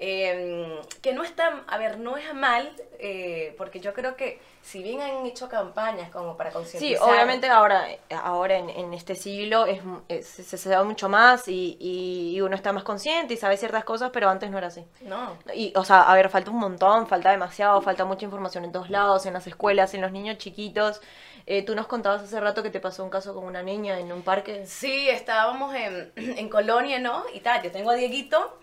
Em, 0.01 0.80
que 1.01 1.12
no 1.12 1.25
está, 1.25 1.66
a 1.68 1.78
ver, 1.78 2.00
no 2.00 2.16
es 2.16 2.34
mal, 2.34 2.72
eh, 3.00 3.54
porque 3.57 3.81
yo 3.81 3.94
creo 3.94 4.16
que 4.16 4.40
si 4.62 4.81
bien 4.81 5.01
han 5.01 5.25
hecho 5.25 5.50
campañas 5.50 6.10
como 6.10 6.38
para 6.38 6.51
concientizar... 6.51 7.06
Sí, 7.06 7.12
obviamente 7.12 7.50
ahora, 7.50 7.86
ahora 8.24 8.60
en, 8.60 8.94
este 8.94 9.16
siglo 9.16 9.66
es, 9.66 9.81
se, 10.25 10.57
se, 10.57 10.69
da 10.69 10.86
mucho 10.86 11.10
más 11.10 11.50
y, 11.50 11.75
y, 11.82 12.39
uno 12.39 12.56
está 12.56 12.72
más 12.72 12.86
consciente 12.86 13.34
y 13.34 13.38
sabe 13.38 13.58
ciertas 13.58 13.84
cosas, 13.84 14.12
pero 14.13 14.29
antes 14.29 14.50
no 14.50 14.58
era 14.58 14.68
así. 14.68 14.86
No. 15.01 15.36
Y, 15.53 15.74
o 15.75 15.84
sea, 15.84 16.03
a 16.03 16.15
ver, 16.15 16.29
falta 16.29 16.50
un 16.50 16.60
montón, 16.60 17.06
falta 17.06 17.32
demasiado, 17.32 17.82
falta 17.82 18.06
mucha 18.06 18.24
información 18.24 18.63
en 18.63 18.72
todos 18.72 18.89
lados, 18.89 19.25
en 19.25 19.34
las 19.34 19.48
escuelas, 19.48 19.94
en 19.96 20.00
los 20.00 20.13
niños 20.13 20.38
chiquitos. 20.38 21.01
Eh, 21.46 21.65
tú 21.65 21.75
nos 21.75 21.88
contabas 21.88 22.24
hace 22.24 22.39
rato 22.39 22.63
que 22.63 22.70
te 22.70 22.79
pasó 22.79 23.03
un 23.03 23.10
caso 23.10 23.34
con 23.34 23.44
una 23.44 23.63
niña 23.63 24.00
en 24.00 24.13
un 24.13 24.22
parque. 24.22 24.65
Sí, 24.65 25.10
estábamos 25.10 25.75
en, 25.75 26.13
en 26.15 26.48
Colonia, 26.48 27.00
¿no? 27.00 27.25
Y 27.34 27.41
tal, 27.41 27.62
yo 27.63 27.70
tengo 27.70 27.89
a 27.89 27.96
Dieguito 27.96 28.59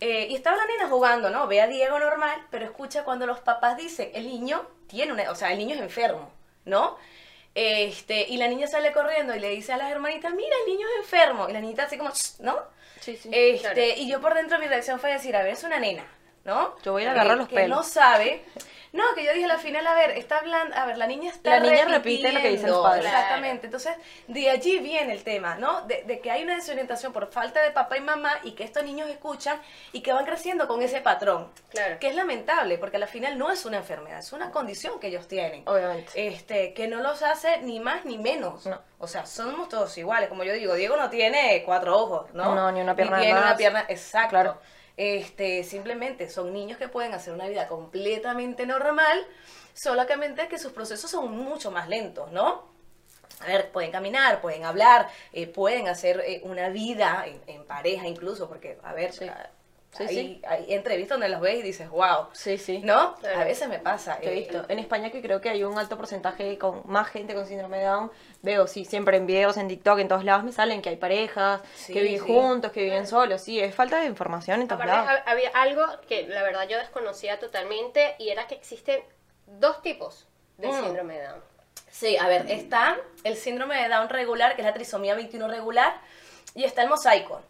eh, 0.00 0.26
y 0.30 0.34
estaba 0.34 0.56
la 0.56 0.66
nena 0.66 0.88
jugando, 0.88 1.30
¿no? 1.30 1.46
Ve 1.46 1.60
a 1.60 1.66
Diego 1.66 1.98
normal, 1.98 2.46
pero 2.50 2.64
escucha 2.64 3.04
cuando 3.04 3.26
los 3.26 3.40
papás 3.40 3.76
dicen, 3.76 4.10
el 4.14 4.26
niño 4.26 4.66
tiene 4.86 5.12
una, 5.12 5.30
o 5.30 5.34
sea, 5.34 5.52
el 5.52 5.58
niño 5.58 5.74
es 5.74 5.80
enfermo, 5.80 6.30
¿no? 6.64 6.96
Este, 7.54 8.28
y 8.28 8.36
la 8.36 8.48
niña 8.48 8.66
sale 8.66 8.92
corriendo 8.92 9.34
y 9.34 9.40
le 9.40 9.50
dice 9.50 9.72
a 9.72 9.76
las 9.76 9.90
hermanitas, 9.90 10.32
mira, 10.34 10.56
el 10.64 10.72
niño 10.72 10.86
es 10.88 11.04
enfermo. 11.04 11.48
Y 11.48 11.52
la 11.52 11.60
niñita 11.60 11.84
así 11.84 11.96
como, 11.96 12.10
¿no? 12.40 12.58
Sí, 13.00 13.16
sí. 13.16 13.28
Este, 13.32 13.98
Y 13.98 14.08
yo 14.08 14.20
por 14.20 14.34
dentro 14.34 14.58
mi 14.58 14.66
reacción 14.66 14.98
fue 14.98 15.12
decir, 15.12 15.36
a 15.36 15.42
ver, 15.42 15.52
es 15.52 15.62
una 15.62 15.78
nena, 15.78 16.04
¿no? 16.44 16.76
Yo 16.82 16.92
voy 16.92 17.04
a 17.04 17.12
agarrar 17.12 17.36
los 17.36 17.48
que 17.48 17.54
pelos. 17.54 17.78
no 17.78 17.82
sabe 17.82 18.44
no, 18.94 19.02
que 19.16 19.24
yo 19.24 19.32
dije 19.32 19.50
al 19.50 19.58
final, 19.58 19.84
a 19.88 19.94
ver, 19.94 20.12
está 20.12 20.38
hablando, 20.38 20.76
a 20.76 20.86
ver, 20.86 20.96
la 20.96 21.08
niña 21.08 21.32
está 21.32 21.58
La 21.58 21.60
niña 21.60 21.84
repite 21.84 22.30
lo 22.30 22.40
que 22.40 22.50
dicen 22.50 22.70
los 22.70 22.80
padres. 22.80 23.06
Exactamente, 23.06 23.66
entonces 23.66 23.96
de 24.28 24.48
allí 24.48 24.78
viene 24.78 25.12
el 25.12 25.24
tema, 25.24 25.56
¿no? 25.56 25.82
De, 25.82 26.04
de, 26.04 26.20
que 26.20 26.30
hay 26.30 26.44
una 26.44 26.54
desorientación 26.54 27.12
por 27.12 27.26
falta 27.26 27.60
de 27.60 27.72
papá 27.72 27.96
y 27.96 28.02
mamá 28.02 28.38
y 28.44 28.52
que 28.52 28.62
estos 28.62 28.84
niños 28.84 29.10
escuchan 29.10 29.60
y 29.90 30.00
que 30.00 30.12
van 30.12 30.24
creciendo 30.24 30.68
con 30.68 30.80
ese 30.80 31.00
patrón. 31.00 31.50
Claro. 31.70 31.98
Que 31.98 32.06
es 32.06 32.14
lamentable, 32.14 32.78
porque 32.78 32.98
al 32.98 33.08
final 33.08 33.36
no 33.36 33.50
es 33.50 33.66
una 33.66 33.78
enfermedad, 33.78 34.20
es 34.20 34.32
una 34.32 34.52
condición 34.52 35.00
que 35.00 35.08
ellos 35.08 35.26
tienen. 35.26 35.64
Obviamente. 35.66 36.28
Este, 36.28 36.72
que 36.72 36.86
no 36.86 37.00
los 37.00 37.20
hace 37.24 37.62
ni 37.62 37.80
más 37.80 38.04
ni 38.04 38.16
menos. 38.16 38.64
No. 38.64 38.80
O 39.00 39.08
sea, 39.08 39.26
somos 39.26 39.68
todos 39.68 39.98
iguales, 39.98 40.28
como 40.28 40.44
yo 40.44 40.52
digo, 40.52 40.74
Diego 40.74 40.96
no 40.96 41.10
tiene 41.10 41.64
cuatro 41.66 41.98
ojos, 41.98 42.32
¿no? 42.32 42.54
No, 42.54 42.70
ni 42.70 42.80
una 42.80 42.94
pierna 42.94 43.16
ni 43.16 43.24
tiene 43.24 43.40
una 43.40 43.56
pierna, 43.56 43.86
exacto. 43.88 44.30
Claro. 44.30 44.60
Este, 44.96 45.64
simplemente 45.64 46.28
son 46.28 46.52
niños 46.52 46.78
que 46.78 46.88
pueden 46.88 47.14
hacer 47.14 47.34
una 47.34 47.48
vida 47.48 47.66
completamente 47.66 48.64
normal, 48.64 49.26
solamente 49.72 50.46
que 50.48 50.58
sus 50.58 50.72
procesos 50.72 51.10
son 51.10 51.36
mucho 51.36 51.70
más 51.70 51.88
lentos, 51.88 52.30
¿no? 52.30 52.72
A 53.40 53.46
ver, 53.46 53.72
pueden 53.72 53.90
caminar, 53.90 54.40
pueden 54.40 54.64
hablar, 54.64 55.08
eh, 55.32 55.48
pueden 55.48 55.88
hacer 55.88 56.22
eh, 56.24 56.40
una 56.44 56.68
vida 56.68 57.26
en, 57.46 57.64
pareja 57.64 58.06
incluso, 58.06 58.48
porque, 58.48 58.78
a 58.82 58.92
ver, 58.92 59.12
Sí, 59.12 59.28
hay, 59.98 60.42
hay, 60.46 60.72
entrevistas 60.72 61.16
donde 61.16 61.28
los 61.28 61.40
ves 61.40 61.58
y 61.58 61.62
dices, 61.62 61.88
wow. 61.90 62.26
Sí, 62.32 62.58
sí. 62.58 62.78
¿No? 62.78 63.16
A 63.36 63.44
veces 63.44 63.68
me 63.68 63.78
pasa. 63.78 64.18
he 64.20 64.30
visto. 64.30 64.60
Eh, 64.62 64.66
en 64.68 64.78
España 64.78 65.10
que 65.10 65.22
creo 65.22 65.40
que 65.40 65.50
hay 65.50 65.64
un 65.64 65.78
alto 65.78 65.96
porcentaje 65.96 66.58
con 66.58 66.82
más 66.86 67.08
gente 67.08 67.34
con 67.34 67.46
síndrome 67.46 67.78
de 67.78 67.84
Down. 67.84 68.10
Veo, 68.42 68.66
sí, 68.66 68.84
siempre 68.84 69.16
en 69.16 69.26
videos, 69.26 69.56
en 69.56 69.68
TikTok, 69.68 69.98
en 69.98 70.08
todos 70.08 70.24
lados 70.24 70.44
me 70.44 70.52
salen 70.52 70.82
que 70.82 70.90
hay 70.90 70.96
parejas, 70.96 71.60
que 71.86 72.00
viven 72.02 72.20
juntos, 72.20 72.72
que 72.72 72.82
viven 72.82 73.06
solos. 73.06 73.40
Sí, 73.40 73.60
es 73.60 73.74
falta 73.74 74.00
de 74.00 74.06
información 74.06 74.60
en 74.62 74.68
todos 74.68 74.84
lados. 74.84 75.22
Había 75.26 75.50
algo 75.50 75.84
que 76.08 76.26
la 76.28 76.42
verdad 76.42 76.68
yo 76.68 76.78
desconocía 76.78 77.38
totalmente 77.38 78.16
y 78.18 78.30
era 78.30 78.46
que 78.46 78.54
existen 78.54 79.00
dos 79.46 79.82
tipos 79.82 80.26
de 80.58 80.68
mm. 80.68 80.84
síndrome 80.84 81.18
de 81.18 81.26
Down. 81.26 81.40
Sí, 81.90 82.16
a 82.16 82.26
ver, 82.26 82.50
está 82.50 82.96
el 83.22 83.36
síndrome 83.36 83.80
de 83.80 83.88
Down 83.88 84.08
regular, 84.08 84.56
que 84.56 84.62
es 84.62 84.66
la 84.66 84.74
trisomía 84.74 85.14
21 85.14 85.46
regular, 85.46 86.00
y 86.54 86.64
está 86.64 86.82
el 86.82 86.88
mosaico. 86.88 87.40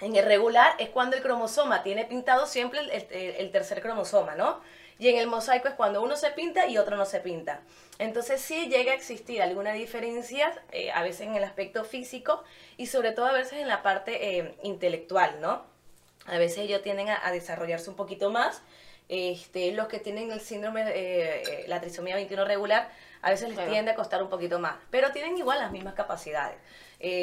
En 0.00 0.14
el 0.14 0.26
regular 0.26 0.74
es 0.78 0.90
cuando 0.90 1.16
el 1.16 1.22
cromosoma 1.22 1.82
tiene 1.82 2.04
pintado 2.04 2.46
siempre 2.46 2.80
el, 2.80 3.50
tercer 3.50 3.80
cromosoma, 3.80 4.34
¿no? 4.34 4.60
Y 4.98 5.08
en 5.08 5.16
el 5.16 5.26
mosaico 5.26 5.68
es 5.68 5.74
cuando 5.74 6.02
uno 6.02 6.16
se 6.16 6.30
pinta 6.30 6.66
y 6.66 6.76
otro 6.78 6.96
no 6.96 7.06
se 7.06 7.20
pinta. 7.20 7.60
Entonces 7.98 8.40
sí 8.40 8.68
llega 8.68 8.92
a 8.92 8.94
existir 8.94 9.42
alguna 9.42 9.72
diferencia, 9.72 10.52
eh, 10.72 10.90
a 10.90 11.02
veces 11.02 11.22
en 11.22 11.34
el 11.34 11.44
aspecto 11.44 11.84
físico 11.84 12.42
y 12.76 12.86
sobre 12.86 13.12
todo 13.12 13.26
a 13.26 13.32
veces 13.32 13.54
en 13.54 13.68
la 13.68 13.82
parte 13.82 14.38
eh, 14.38 14.54
intelectual, 14.62 15.40
¿no? 15.40 15.64
A 16.26 16.38
veces 16.38 16.58
ellos 16.58 16.82
tienden 16.82 17.08
a, 17.08 17.30
desarrollarse 17.30 17.88
un 17.88 17.96
poquito 17.96 18.30
más. 18.30 18.62
Este, 19.08 19.70
los 19.72 19.86
que 19.86 19.98
tienen 19.98 20.30
el 20.30 20.40
síndrome, 20.40 20.82
eh, 20.88 21.64
la 21.68 21.80
trisomía 21.80 22.16
21 22.16 22.44
regular, 22.44 22.90
a 23.22 23.30
veces 23.30 23.48
les 23.48 23.68
tiende 23.68 23.92
a 23.92 23.94
costar 23.94 24.22
un 24.22 24.28
poquito 24.28 24.58
más, 24.58 24.76
pero 24.90 25.12
tienen 25.12 25.38
igual 25.38 25.58
las 25.58 25.70
mismas 25.70 25.94
capacidades. 25.94 26.58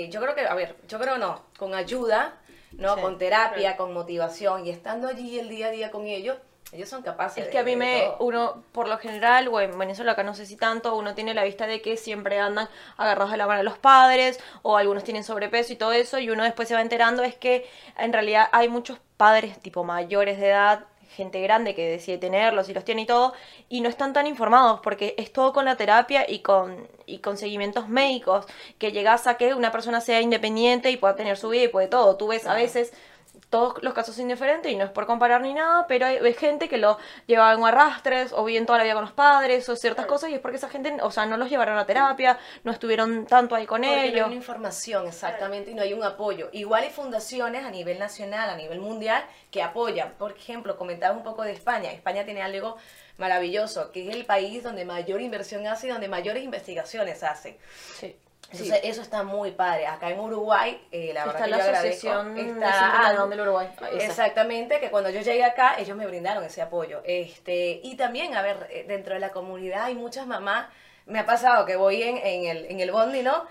yo 0.10 0.22
creo 0.22 0.34
que, 0.34 0.48
a 0.48 0.56
ver, 0.56 0.76
yo 0.88 1.00
creo 1.00 1.18
no, 1.18 1.44
con 1.58 1.76
ayuda 1.76 2.40
¿no? 2.78 2.98
con 2.98 3.18
terapia, 3.18 3.78
con 3.78 3.94
motivación 3.94 4.66
y 4.66 4.70
estando 4.70 5.08
allí 5.08 5.40
el 5.40 5.50
día 5.50 5.68
a 5.68 5.72
día 5.72 5.92
con 5.92 6.08
ellos, 6.08 6.38
ellos 6.72 6.90
son 6.90 7.04
capaces. 7.04 7.46
Es 7.46 7.52
que 7.52 7.60
a 7.60 7.64
mí 7.64 7.76
me, 7.76 8.10
uno, 8.20 8.64
por 8.72 8.88
lo 8.88 8.98
general, 8.98 9.48
o 9.48 9.62
en 9.62 9.78
Venezuela 9.78 10.14
acá 10.14 10.24
no 10.24 10.34
sé 10.34 10.48
si 10.48 10.56
tanto, 10.56 10.96
uno 10.96 11.14
tiene 11.14 11.36
la 11.36 11.44
vista 11.44 11.68
de 11.68 11.82
que 11.82 11.98
siempre 11.98 12.40
andan 12.40 12.68
agarrados 12.98 13.32
de 13.32 13.38
la 13.38 13.46
mano 13.46 13.60
a 13.60 13.64
los 13.64 13.78
padres, 13.78 14.40
o 14.64 14.76
algunos 14.76 15.04
tienen 15.04 15.24
sobrepeso 15.24 15.74
y 15.74 15.76
todo 15.76 15.92
eso, 15.92 16.18
y 16.18 16.32
uno 16.32 16.44
después 16.44 16.68
se 16.68 16.74
va 16.74 16.82
enterando 16.82 17.22
es 17.24 17.36
que 17.36 17.70
en 17.98 18.12
realidad 18.12 18.50
hay 18.52 18.70
muchos 18.70 18.98
padres 19.18 19.60
tipo 19.60 19.84
mayores 19.84 20.40
de 20.40 20.48
edad 20.48 20.86
gente 21.16 21.42
grande 21.42 21.76
que 21.76 21.90
decide 21.90 22.18
tenerlos 22.18 22.70
y 22.70 22.74
los 22.74 22.84
tiene 22.84 23.04
y 23.04 23.06
todo, 23.06 23.34
y 23.70 23.82
no 23.82 23.90
están 23.90 24.14
tan 24.14 24.28
informados 24.28 24.80
porque 24.82 25.16
es 25.18 25.32
todo 25.32 25.54
con 25.54 25.66
la 25.66 25.76
terapia 25.76 26.26
y 26.30 26.40
con, 26.40 26.88
y 27.06 27.20
con 27.20 27.38
seguimientos 27.38 27.88
médicos, 27.90 28.46
que 28.80 28.92
llegas 28.92 29.28
a 29.28 29.38
que 29.38 29.54
una 29.54 29.72
persona 29.72 30.02
sea 30.02 30.22
independiente 30.22 30.92
y 30.92 30.98
pueda 30.98 31.16
tener 31.16 31.38
su 31.38 31.50
vida 31.50 31.64
y 31.64 31.68
puede 31.68 31.88
todo. 31.88 32.18
Tú 32.18 32.28
ves 32.28 32.46
a 32.48 32.54
veces 32.54 32.94
todos 33.54 33.84
los 33.84 33.94
casos 33.94 34.16
son 34.16 34.28
diferentes 34.30 34.72
y 34.72 34.76
no 34.76 34.84
es 34.84 34.90
por 34.90 35.06
comparar 35.06 35.40
ni 35.42 35.54
nada, 35.54 35.86
pero 35.86 36.08
hay, 36.08 36.34
gente 36.34 36.68
que 36.68 36.80
lo 36.80 36.98
lleva 37.28 37.54
en 37.54 37.64
arrastres 37.64 38.34
o 38.34 38.44
bien 38.46 38.66
toda 38.66 38.80
la 38.80 38.84
vida 38.84 38.96
con 38.96 39.04
los 39.04 39.12
padres 39.12 39.70
o 39.70 39.76
ciertas 39.76 40.08
cosas 40.08 40.32
y 40.32 40.34
es 40.34 40.40
porque 40.40 40.58
esa 40.58 40.70
gente, 40.70 40.98
o 41.04 41.12
sea, 41.12 41.28
no 41.28 41.38
los 41.38 41.52
llevaron 41.52 41.78
a 41.78 41.86
terapia, 41.86 42.40
no 42.64 42.72
estuvieron 42.72 43.28
tanto 43.28 43.54
ahí 43.54 43.68
con 43.68 43.84
ellos. 43.84 44.16
No 44.16 44.24
hay 44.24 44.28
una 44.30 44.36
información 44.36 45.08
exactamente 45.08 45.70
y 45.70 45.76
no 45.76 45.84
hay 45.84 45.94
un 45.94 46.04
apoyo. 46.04 46.50
Igual 46.52 46.86
hay 46.86 46.90
fundaciones 46.90 47.64
a 47.64 47.70
nivel 47.70 48.00
nacional, 48.00 48.50
a 48.50 48.56
nivel 48.56 48.80
mundial 48.80 49.24
que 49.52 49.62
apoyan. 49.62 50.16
Por 50.18 50.32
ejemplo, 50.32 50.76
comentaba 50.76 51.16
un 51.16 51.22
poco 51.22 51.44
de 51.44 51.52
España. 51.52 51.92
España 51.92 52.26
tiene 52.26 52.42
algo 52.42 52.78
maravilloso, 53.20 53.92
que 53.92 54.10
es 54.10 54.16
el 54.16 54.26
país 54.26 54.64
donde 54.64 54.84
mayor 54.84 55.22
inversión 55.22 55.68
hace 55.68 55.86
y 55.86 55.90
donde 55.92 56.08
mayores 56.08 56.44
investigaciones 56.44 57.22
hace. 57.22 57.60
Sí. 58.00 58.16
Entonces, 58.54 58.82
eso 58.84 59.02
está 59.02 59.24
muy 59.24 59.52
padre. 59.52 59.88
Acá 59.88 60.10
en 60.12 60.20
Uruguay, 60.20 60.80
eh, 60.92 61.12
la 61.14 61.26
verdad 61.26 61.48
está 61.48 61.58
que 61.58 61.64
la 61.64 61.80
asociación 61.80 62.38
está 62.38 63.26
del 63.28 63.42
Uruguay. 63.42 63.68
Exactamente, 64.00 64.80
que 64.80 64.92
cuando 64.92 65.10
yo 65.10 65.22
llegué 65.22 65.44
acá, 65.44 65.76
ellos 65.80 65.98
me 65.98 66.06
brindaron 66.06 66.44
ese 66.44 66.62
apoyo. 66.62 67.02
Este, 67.04 67.82
y 67.84 67.96
también, 67.96 68.36
a 68.36 68.42
ver, 68.42 68.68
eh, 68.70 68.86
dentro 68.88 69.16
de 69.16 69.20
la 69.20 69.32
comunidad 69.32 69.86
hay 69.86 69.96
muchas 69.96 70.28
mamás. 70.28 70.68
Me 71.06 71.20
ha 71.20 71.26
pasado 71.26 71.66
que 71.66 71.76
voy 71.76 72.02
en, 72.02 72.18
en, 72.18 72.46
el, 72.46 72.66
en 72.68 72.80
el 72.80 72.92
bondi, 72.92 73.24
¿no? 73.24 73.46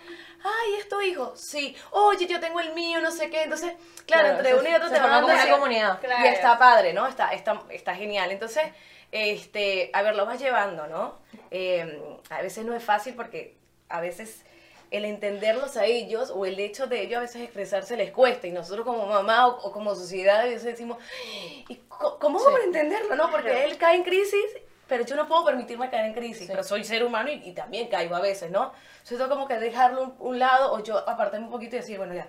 Ay, 0.45 0.75
¿es 0.79 0.89
tu 0.89 1.01
hijo? 1.03 1.35
Sí. 1.37 1.77
Oye, 1.91 2.27
yo 2.27 2.41
tengo 2.41 2.61
el 2.61 2.73
mío, 2.73 3.01
no 3.01 3.11
sé 3.11 3.29
qué. 3.29 3.43
Entonces, 3.43 3.75
claro, 4.07 4.29
entre 4.29 4.55
uno 4.55 4.69
y 4.69 4.75
otro 4.75 4.89
te 4.89 4.99
van 4.99 5.25
una 5.25 5.51
comunidad. 5.51 6.01
Y 6.23 6.27
está 6.29 6.59
padre, 6.59 6.93
¿no? 6.93 7.07
Está, 7.07 7.33
está, 7.33 7.63
está 7.69 7.95
genial. 7.95 8.31
Entonces, 8.31 8.65
este, 9.11 9.91
a 9.93 10.03
ver, 10.03 10.17
lo 10.17 10.25
vas 10.25 10.41
llevando, 10.41 10.87
¿no? 10.87 11.19
Eh, 11.51 12.01
a 12.31 12.41
veces 12.41 12.65
no 12.65 12.75
es 12.75 12.83
fácil 12.83 13.15
porque 13.15 13.57
a 13.91 14.01
veces 14.01 14.45
el 14.93 15.07
entenderlos 15.07 15.77
a 15.77 15.87
ellos 15.87 16.31
o 16.31 16.45
el 16.47 16.61
hecho 16.61 16.87
de 16.87 17.03
ellos 17.03 17.17
a 17.17 17.21
veces 17.21 17.43
expresarse 17.43 17.97
les 17.97 18.13
cuesta 18.13 18.47
y 18.47 18.53
nosotros 18.53 18.85
como 18.85 19.07
mamá 19.07 19.49
o, 19.49 19.73
como 19.73 19.95
sociedad 19.95 20.41
a 20.41 20.45
veces 20.45 20.65
decimos, 20.65 20.99
¿y 21.69 21.77
cómo 21.89 22.39
vamos 22.39 22.61
a 22.61 22.65
entenderlo? 22.65 23.17
no? 23.17 23.31
Porque 23.31 23.65
él 23.65 23.79
cae 23.79 23.97
en 23.97 24.05
crisis, 24.05 24.45
pero 24.87 25.05
yo 25.05 25.17
no 25.17 25.27
puedo 25.27 25.45
permitirme 25.47 25.89
caer 25.89 26.07
en 26.07 26.15
crisis, 26.15 26.47
pero 26.47 26.63
soy 26.63 26.85
ser 26.85 27.05
humano 27.05 27.31
y, 27.31 27.53
también 27.53 27.89
caigo 27.89 28.15
a 28.15 28.21
veces, 28.21 28.51
¿no? 28.51 28.73
Entonces 28.93 29.19
tengo 29.19 29.31
como 29.31 29.49
que 29.49 29.59
dejarlo 29.59 30.03
un, 30.03 30.15
un 30.19 30.39
lado 30.39 30.73
o 30.73 30.83
yo 30.83 30.99
apartarme 31.09 31.47
un 31.47 31.53
poquito 31.53 31.77
y 31.77 31.79
decir, 31.79 31.97
bueno, 31.97 32.15
ya, 32.15 32.29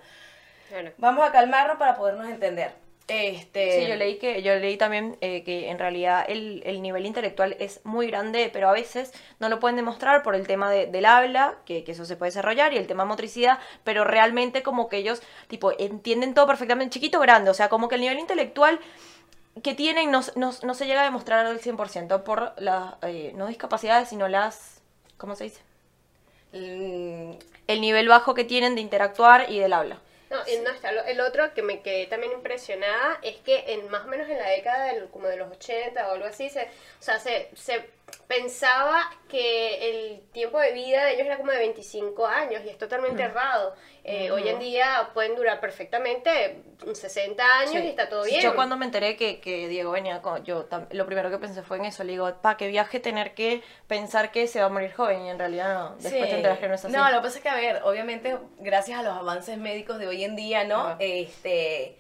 vamos 0.98 1.28
a 1.28 1.32
calmarnos 1.32 1.78
para 1.78 1.96
podernos 1.96 2.28
entender. 2.28 2.83
Este... 3.08 3.82
Sí, 3.82 3.88
yo 3.88 3.96
leí 3.96 4.18
que 4.18 4.42
yo 4.42 4.56
leí 4.56 4.78
también 4.78 5.18
eh, 5.20 5.44
que 5.44 5.70
en 5.70 5.78
realidad 5.78 6.26
el, 6.28 6.82
nivel 6.82 7.06
intelectual 7.06 7.56
es 7.60 7.82
muy 7.84 8.08
grande, 8.08 8.50
pero 8.52 8.70
a 8.70 8.72
veces 8.72 9.12
no 9.40 9.50
lo 9.50 9.60
pueden 9.60 9.76
demostrar 9.76 10.24
por 10.24 10.36
el 10.36 10.48
tema 10.48 10.72
del 10.72 11.06
habla, 11.06 11.56
que, 11.66 11.84
eso 11.86 12.06
se 12.06 12.16
puede 12.16 12.30
desarrollar, 12.30 12.74
y 12.74 12.78
el 12.78 12.88
tema 12.88 13.04
motricidad, 13.04 13.60
pero 13.84 14.06
realmente 14.06 14.64
como 14.64 14.88
que 14.88 14.98
ellos 14.98 15.22
tipo 15.48 15.74
entienden 15.78 16.34
todo 16.34 16.48
perfectamente, 16.48 16.94
chiquito 16.94 17.18
o 17.18 17.22
grande, 17.22 17.50
o 17.50 17.54
sea, 17.54 17.68
como 17.68 17.90
que 17.90 17.96
el 17.96 18.02
nivel 18.02 18.20
intelectual 18.20 18.80
que 19.62 19.76
tienen 19.76 20.10
no, 20.10 20.22
se 20.22 20.86
llega 20.86 21.02
a 21.02 21.06
demostrar 21.06 21.46
al 21.46 21.60
100% 21.60 22.24
por 22.24 22.54
las, 22.58 22.96
eh, 23.02 23.34
no 23.36 23.48
discapacidades, 23.48 24.10
sino 24.10 24.30
las, 24.30 24.82
¿cómo 25.18 25.36
se 25.36 25.44
dice? 25.44 25.62
El 26.54 27.82
nivel 27.82 28.08
bajo 28.08 28.34
que 28.34 28.46
tienen 28.46 28.76
de 28.76 28.82
interactuar 28.82 29.52
y 29.52 29.60
del 29.60 29.74
habla. 29.74 30.00
No, 30.34 30.40
no 30.64 30.70
está. 30.72 30.90
El 30.90 31.22
otro 31.22 31.54
que 31.54 31.62
me 31.62 31.82
quedé 31.82 32.08
también 32.08 32.32
impresionada 32.32 33.20
es 33.22 33.38
que 33.38 33.74
en 33.74 33.88
más 33.90 34.06
o 34.06 34.08
menos 34.08 34.28
en 34.28 34.40
la 34.40 34.50
década 34.50 34.88
del, 34.88 35.08
como 35.10 35.28
de 35.28 35.38
los 35.38 35.52
80 35.52 36.08
o 36.08 36.12
algo 36.14 36.26
así, 36.26 36.50
se, 36.50 36.64
o 36.64 37.02
sea, 37.02 37.20
se, 37.20 37.50
se 37.56 37.86
pensaba 38.28 39.02
que 39.30 39.90
el 39.90 40.22
tiempo 40.32 40.60
de 40.60 40.72
vida 40.74 41.06
de 41.06 41.14
ellos 41.14 41.26
era 41.26 41.38
como 41.38 41.52
de 41.52 41.60
25 41.60 42.26
años 42.26 42.62
y 42.66 42.70
es 42.70 42.78
totalmente 42.78 43.24
errado. 43.24 43.76
Eh, 44.04 44.32
hoy 44.32 44.48
en 44.48 44.60
día 44.60 45.12
pueden 45.14 45.36
durar 45.36 45.60
perfectamente 45.60 46.62
60 46.94 47.44
años 47.60 47.76
y 47.76 47.88
está 47.88 48.10
todo 48.10 48.24
bien. 48.24 48.42
Yo 48.42 48.56
cuando 48.56 48.76
me 48.76 48.86
enteré 48.86 49.16
que, 49.16 49.40
que 49.40 49.68
Diego 49.68 49.92
venía 49.92 50.22
con, 50.22 50.44
yo 50.44 50.68
lo 50.92 51.06
primero 51.06 51.30
que 51.30 51.38
pensé 51.38 51.64
fue 51.64 51.78
en 51.78 51.86
eso, 51.86 52.04
le 52.04 52.14
digo, 52.14 52.34
pa, 52.42 52.58
que 52.58 52.68
viaje 52.68 53.00
tener 53.00 53.34
que 53.34 53.62
pensar 53.88 54.32
que 54.32 54.48
se 54.48 54.60
va 54.60 54.66
a 54.66 54.70
morir 54.70 54.94
joven 54.94 55.26
y 55.26 55.30
en 55.30 55.40
realidad 55.40 55.74
no, 55.74 55.96
después 55.96 56.30
te 56.30 56.36
enteras 56.36 56.60
que 56.60 56.68
no 56.68 56.74
es 56.76 56.86
así. 56.86 56.94
No, 56.94 57.10
lo 57.12 57.18
que 57.18 57.24
pasa 57.24 57.38
es 57.38 57.44
que, 57.44 57.50
a 57.50 57.56
ver, 57.56 57.82
obviamente 57.84 58.38
gracias 58.60 59.00
a 59.00 59.04
los 59.04 59.16
avances 59.16 59.58
médicos 59.58 60.00
de 60.00 60.08
hoy 60.08 60.24
en 60.24 60.36
día, 60.36 60.64
¿no? 60.64 60.96
Este... 61.00 61.98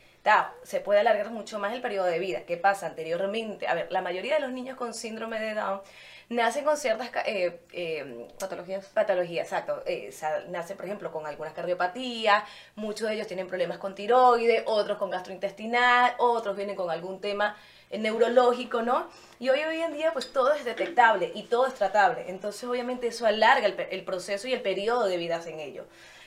se 0.63 0.79
puede 0.79 1.01
alargar 1.01 1.31
mucho 1.31 1.59
más 1.59 1.73
el 1.73 1.81
periodo 1.81 2.05
de 2.05 2.19
vida. 2.19 2.45
¿Qué 2.45 2.57
pasa 2.57 2.87
anteriormente? 2.87 3.67
A 3.67 3.73
ver, 3.73 3.91
la 3.91 4.01
mayoría 4.01 4.35
de 4.35 4.41
los 4.41 4.51
niños 4.51 4.77
con 4.77 4.93
síndrome 4.93 5.39
de 5.39 5.53
Down 5.53 5.81
nacen 6.29 6.63
con 6.63 6.77
ciertas 6.77 7.09
eh, 7.25 7.59
eh, 7.71 8.27
patologías. 8.39 8.85
Patologías, 8.87 9.47
exacto. 9.47 9.83
Eh, 9.85 10.13
nacen, 10.49 10.77
por 10.77 10.85
ejemplo, 10.85 11.11
con 11.11 11.27
algunas 11.27 11.53
cardiopatías, 11.53 12.43
muchos 12.75 13.09
de 13.09 13.15
ellos 13.15 13.27
tienen 13.27 13.47
problemas 13.47 13.77
con 13.77 13.95
tiroides, 13.95 14.63
otros 14.65 14.97
con 14.97 15.09
gastrointestinal, 15.09 16.13
otros 16.17 16.55
vienen 16.55 16.75
con 16.75 16.89
algún 16.89 17.19
tema 17.19 17.55
neurológico, 17.91 18.81
¿no? 18.81 19.07
Y 19.39 19.49
hoy, 19.49 19.59
hoy 19.63 19.81
en 19.81 19.93
día, 19.93 20.13
pues 20.13 20.31
todo 20.33 20.53
es 20.53 20.65
detectable 20.65 21.31
y 21.35 21.43
todo 21.43 21.67
es 21.67 21.75
tratable. 21.75 22.25
Entonces, 22.27 22.63
obviamente, 22.63 23.07
eso 23.07 23.25
alarga 23.25 23.67
el, 23.67 24.03
proceso 24.03 24.47
y 24.47 24.53
el 24.53 24.61
periodo 24.61 25.05
de 25.05 25.17
vida 25.17 25.39
en 25.45 25.59
ello. 25.59 25.85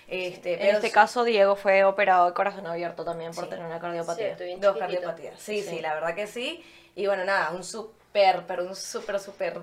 Este, 0.08 0.68
en 0.68 0.76
este 0.76 0.90
caso, 0.90 1.24
Diego 1.24 1.56
fue 1.56 1.84
operado 1.84 2.26
de 2.26 2.32
corazón 2.32 2.66
abierto 2.66 3.04
también 3.04 3.32
por 3.32 3.48
tener 3.48 3.64
una 3.64 3.80
cardiopatía. 3.80 4.36
Dos 4.58 4.76
cardiopatías. 4.76 5.40
Sí, 5.40 5.62
sí, 5.62 5.80
la 5.80 5.94
verdad 5.94 6.14
que 6.14 6.26
sí. 6.26 6.64
Y 6.94 7.06
bueno, 7.06 7.24
nada, 7.24 7.50
un 7.50 7.64
súper, 7.64 8.44
pero 8.46 8.64
un 8.64 8.76
súper, 8.76 9.18
súper 9.20 9.60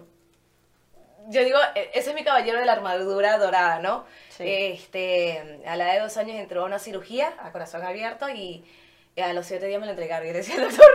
yo 1.30 1.44
digo, 1.44 1.58
e, 1.76 1.92
ese 1.94 2.10
es 2.10 2.16
mi 2.16 2.24
caballero 2.24 2.60
de 2.60 2.66
la 2.66 2.74
armadura 2.74 3.38
dorada, 3.38 3.80
¿no? 3.80 4.06
Este, 4.40 5.62
a 5.66 5.76
la 5.76 5.86
edad 5.86 5.94
de 5.96 6.00
dos 6.02 6.18
años 6.18 6.38
entró 6.38 6.64
a 6.64 6.66
una 6.66 6.80
cirugía 6.80 7.34
a 7.40 7.52
corazón 7.52 7.84
abierto 7.84 8.30
y, 8.30 8.66
a 9.16 9.32
los 9.34 9.46
siete 9.46 9.68
días 9.68 9.80
me 9.80 9.86
lo 9.86 9.92
entregaron. 9.92 10.26
Y 10.26 10.32
yo 10.32 10.38
decía, 10.38 10.60
doctor, 10.60 10.92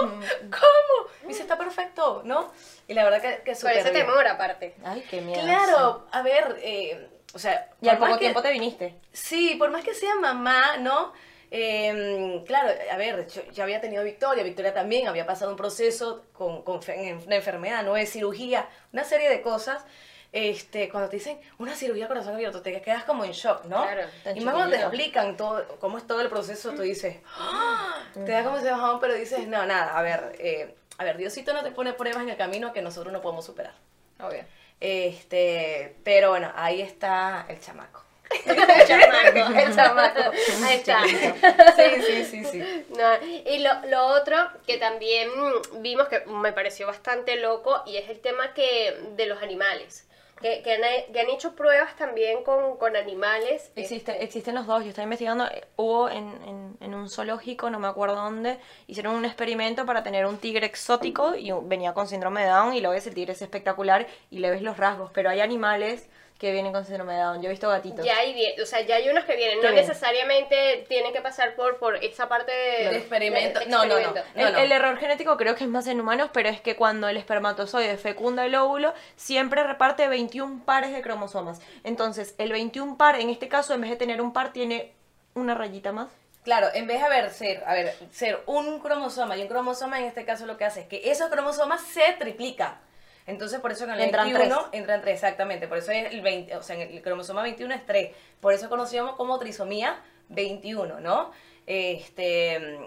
no, 0.00 0.06
mm. 0.06 0.20
¿cómo? 0.50 1.10
Y 1.24 1.28
dice, 1.28 1.42
está 1.42 1.58
perfecto, 1.58 2.22
¿no? 2.24 2.52
Y 2.86 2.94
la 2.94 3.04
verdad 3.04 3.20
que, 3.20 3.42
que 3.42 3.54
súper 3.56 3.78
ese 3.78 3.90
temor 3.90 4.26
aparte. 4.26 4.76
Ay, 4.84 5.04
qué 5.10 5.20
miedo. 5.20 5.42
Claro, 5.42 6.06
a 6.12 6.22
ver, 6.22 6.56
eh, 6.62 7.08
o 7.36 7.38
sea... 7.38 7.68
Y 7.82 7.88
al 7.88 7.98
poco 7.98 8.16
tiempo 8.18 8.40
te 8.40 8.50
viniste. 8.50 8.94
Sí, 9.12 9.56
por 9.58 9.70
más 9.70 9.84
que 9.84 9.92
sea 9.92 10.14
mamá, 10.16 10.78
¿no? 10.78 11.12
Eh, 11.50 12.42
claro, 12.46 12.70
a 12.90 12.96
ver, 12.96 13.26
yo 13.28 13.42
ya 13.52 13.64
había 13.64 13.80
tenido 13.80 14.02
Victoria, 14.02 14.42
Victoria 14.42 14.72
también 14.72 15.06
había 15.06 15.26
pasado 15.26 15.50
un 15.50 15.56
proceso 15.56 16.24
con, 16.32 16.62
con 16.62 16.80
una 17.26 17.36
enfermedad, 17.36 17.84
no 17.84 17.96
es 17.96 18.10
cirugía, 18.10 18.68
una 18.92 19.04
serie 19.04 19.28
de 19.28 19.42
cosas. 19.42 19.84
Este, 20.32 20.88
cuando 20.88 21.08
te 21.08 21.16
dicen 21.16 21.38
una 21.58 21.74
cirugía 21.74 22.08
corazón 22.08 22.34
abierto, 22.34 22.60
te 22.62 22.80
quedas 22.82 23.04
como 23.04 23.24
en 23.24 23.32
shock, 23.32 23.64
¿no? 23.66 23.82
Claro, 23.82 24.02
y 24.34 24.40
más 24.40 24.54
cuando 24.54 24.74
te 24.74 24.82
explican 24.82 25.36
todo, 25.36 25.64
cómo 25.78 25.98
es 25.98 26.06
todo 26.06 26.20
el 26.20 26.28
proceso, 26.28 26.72
tú 26.72 26.82
dices, 26.82 27.18
¡Ah! 27.38 28.02
te 28.12 28.32
da 28.32 28.42
como 28.44 28.56
ese 28.56 28.70
bajón, 28.70 28.98
pero 28.98 29.14
dices, 29.14 29.46
no, 29.46 29.64
nada, 29.66 29.96
a 29.96 30.02
ver, 30.02 30.36
eh, 30.38 30.74
a 30.98 31.04
ver, 31.04 31.16
Diosito 31.16 31.52
no 31.52 31.62
te 31.62 31.70
pone 31.70 31.92
pruebas 31.92 32.22
en 32.22 32.30
el 32.30 32.36
camino 32.36 32.72
que 32.72 32.82
nosotros 32.82 33.12
no 33.12 33.20
podemos 33.20 33.44
superar. 33.44 33.74
Obvio. 34.20 34.44
Este, 34.80 35.96
pero 36.04 36.30
bueno, 36.30 36.52
ahí 36.54 36.82
está 36.82 37.46
el 37.48 37.60
chamaco. 37.60 38.02
El 38.44 38.86
chamaco. 38.86 39.58
El 39.58 39.74
chamaco. 39.74 40.20
Ahí 40.64 40.76
está. 40.76 41.02
Sí, 41.06 42.02
sí, 42.06 42.24
sí, 42.24 42.44
sí. 42.44 42.84
No, 42.90 43.26
y 43.26 43.58
lo, 43.60 43.70
lo 43.88 44.06
otro 44.06 44.36
que 44.66 44.78
también 44.78 45.30
vimos 45.78 46.08
que 46.08 46.20
me 46.26 46.52
pareció 46.52 46.86
bastante 46.86 47.36
loco 47.36 47.82
y 47.86 47.96
es 47.96 48.10
el 48.10 48.20
tema 48.20 48.52
que 48.52 48.98
de 49.16 49.26
los 49.26 49.42
animales. 49.42 50.05
Que, 50.40 50.62
que, 50.62 50.74
han, 50.74 51.12
que 51.12 51.20
han 51.20 51.30
hecho 51.30 51.54
pruebas 51.54 51.96
también 51.96 52.44
con, 52.44 52.76
con 52.76 52.94
animales. 52.94 53.72
Existe, 53.74 54.22
existen 54.22 54.54
los 54.54 54.66
dos, 54.66 54.82
yo 54.82 54.90
estaba 54.90 55.04
investigando, 55.04 55.46
eh, 55.46 55.64
hubo 55.76 56.10
en, 56.10 56.28
en, 56.46 56.76
en 56.80 56.94
un 56.94 57.08
zoológico, 57.08 57.70
no 57.70 57.78
me 57.78 57.88
acuerdo 57.88 58.16
dónde, 58.16 58.58
hicieron 58.86 59.14
un 59.14 59.24
experimento 59.24 59.86
para 59.86 60.02
tener 60.02 60.26
un 60.26 60.36
tigre 60.36 60.66
exótico 60.66 61.34
y 61.34 61.52
venía 61.62 61.94
con 61.94 62.06
síndrome 62.06 62.42
de 62.42 62.48
Down 62.48 62.74
y 62.74 62.80
lo 62.80 62.90
ves, 62.90 63.06
el 63.06 63.14
tigre 63.14 63.32
es 63.32 63.40
espectacular 63.40 64.06
y 64.30 64.40
le 64.40 64.50
ves 64.50 64.60
los 64.60 64.76
rasgos, 64.76 65.10
pero 65.14 65.30
hay 65.30 65.40
animales 65.40 66.06
que 66.38 66.52
vienen 66.52 66.72
con 66.72 66.84
síndrome 66.84 67.14
de 67.14 67.20
Down, 67.20 67.40
yo 67.40 67.48
he 67.48 67.50
visto 67.50 67.68
gatitos. 67.68 68.04
Ya 68.04 68.18
hay, 68.18 68.54
o 68.60 68.66
sea, 68.66 68.80
ya 68.82 68.96
hay 68.96 69.08
unos 69.08 69.24
que 69.24 69.36
vienen, 69.36 69.56
no 69.56 69.70
bien. 69.70 69.74
necesariamente 69.76 70.84
tienen 70.88 71.12
que 71.12 71.20
pasar 71.22 71.54
por, 71.54 71.78
por 71.78 71.96
esa 72.04 72.28
parte 72.28 72.52
de, 72.52 72.88
De 72.90 72.96
experimento. 72.98 73.60
de- 73.60 73.66
No, 73.66 73.84
no, 73.86 73.94
no. 73.94 73.98
experimento. 73.98 74.30
No, 74.34 74.46
El, 74.46 74.52
no. 74.52 74.58
el 74.58 74.72
error 74.72 74.98
genético 74.98 75.36
creo 75.36 75.54
que 75.54 75.64
es 75.64 75.70
más 75.70 75.86
en 75.86 76.00
humanos, 76.00 76.30
pero 76.32 76.48
es 76.48 76.60
que 76.60 76.76
cuando 76.76 77.08
el 77.08 77.16
espermatozoide 77.16 77.96
fecunda 77.96 78.44
el 78.44 78.54
óvulo, 78.54 78.92
siempre 79.16 79.62
reparte 79.64 80.08
21 80.08 80.62
pares 80.64 80.92
de 80.92 81.02
cromosomas. 81.02 81.60
Entonces, 81.84 82.34
el 82.38 82.52
21 82.52 82.96
par, 82.96 83.18
en 83.18 83.30
este 83.30 83.48
caso, 83.48 83.74
en 83.74 83.80
vez 83.80 83.90
de 83.90 83.96
tener 83.96 84.20
un 84.20 84.32
par, 84.32 84.52
tiene 84.52 84.92
una 85.34 85.54
rayita 85.54 85.92
más. 85.92 86.08
Claro, 86.44 86.68
en 86.74 86.86
vez 86.86 87.00
de 87.00 87.06
haber 87.06 87.30
ser, 87.30 87.64
a 87.66 87.74
ver, 87.74 87.92
ser 88.12 88.40
un 88.46 88.78
cromosoma 88.78 89.36
y 89.36 89.42
un 89.42 89.48
cromosoma 89.48 89.98
en 89.98 90.04
este 90.04 90.24
caso 90.24 90.46
lo 90.46 90.56
que 90.56 90.64
hace 90.64 90.82
es 90.82 90.86
que 90.86 91.10
esos 91.10 91.28
cromosomas 91.28 91.80
se 91.80 92.14
triplican. 92.20 92.78
Entonces, 93.26 93.60
por 93.60 93.72
eso 93.72 93.84
en 93.84 93.90
el 93.90 94.00
Entran 94.00 94.26
21 94.32 94.54
tres. 94.56 94.68
entran 94.80 95.00
tres, 95.00 95.14
exactamente. 95.14 95.66
Por 95.68 95.78
eso 95.78 95.90
es 95.92 96.12
el 96.12 96.20
20, 96.20 96.56
o 96.56 96.62
sea, 96.62 96.76
en 96.76 96.82
el 96.82 97.02
cromosoma 97.02 97.42
21 97.42 97.74
es 97.74 97.84
3. 97.86 98.14
Por 98.40 98.52
eso 98.52 98.68
conocíamos 98.68 99.16
como 99.16 99.38
trisomía 99.38 100.00
21, 100.28 101.00
¿no? 101.00 101.32
Este, 101.66 102.78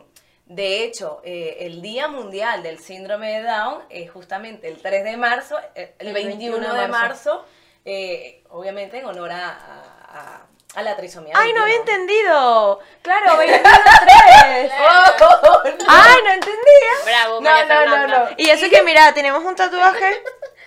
de 0.46 0.84
hecho, 0.84 1.22
eh, 1.24 1.58
el 1.62 1.82
Día 1.82 2.08
Mundial 2.08 2.64
del 2.64 2.80
Síndrome 2.80 3.32
de 3.40 3.44
Down 3.44 3.84
es 3.90 4.10
justamente 4.12 4.68
el 4.68 4.82
3 4.82 5.04
de 5.04 5.18
marzo, 5.18 5.58
eh, 5.76 5.94
el, 6.00 6.08
El 6.08 6.14
21, 6.14 6.52
21 6.58 6.74
de 6.76 6.82
de 6.82 6.88
marzo, 6.88 7.46
eh, 7.86 8.44
obviamente 8.50 8.98
en 9.00 9.06
honor 9.06 9.32
a, 9.32 9.50
a- 9.50 10.49
a 10.76 10.82
la 10.84 10.96
trisomía. 10.96 11.34
¡Ay, 11.36 11.52
no 11.54 11.64
había 11.64 11.76
21. 11.78 12.02
entendido! 12.04 12.80
¡Claro, 13.02 13.38
21 13.38 13.64
3! 14.06 14.72
Oh, 14.80 15.64
no. 15.64 15.84
¡Ay, 15.88 16.18
no 16.24 16.32
entendía! 16.32 16.94
Bravo, 17.06 17.36
No, 17.36 17.42
María 17.42 17.66
no, 17.66 17.74
no, 17.86 17.92
Fernanda. 17.92 18.30
no. 18.30 18.36
Y 18.38 18.50
eso 18.50 18.70
que, 18.70 18.84
mira, 18.84 19.14
tenemos 19.14 19.44
un 19.44 19.56
tatuaje 19.56 20.22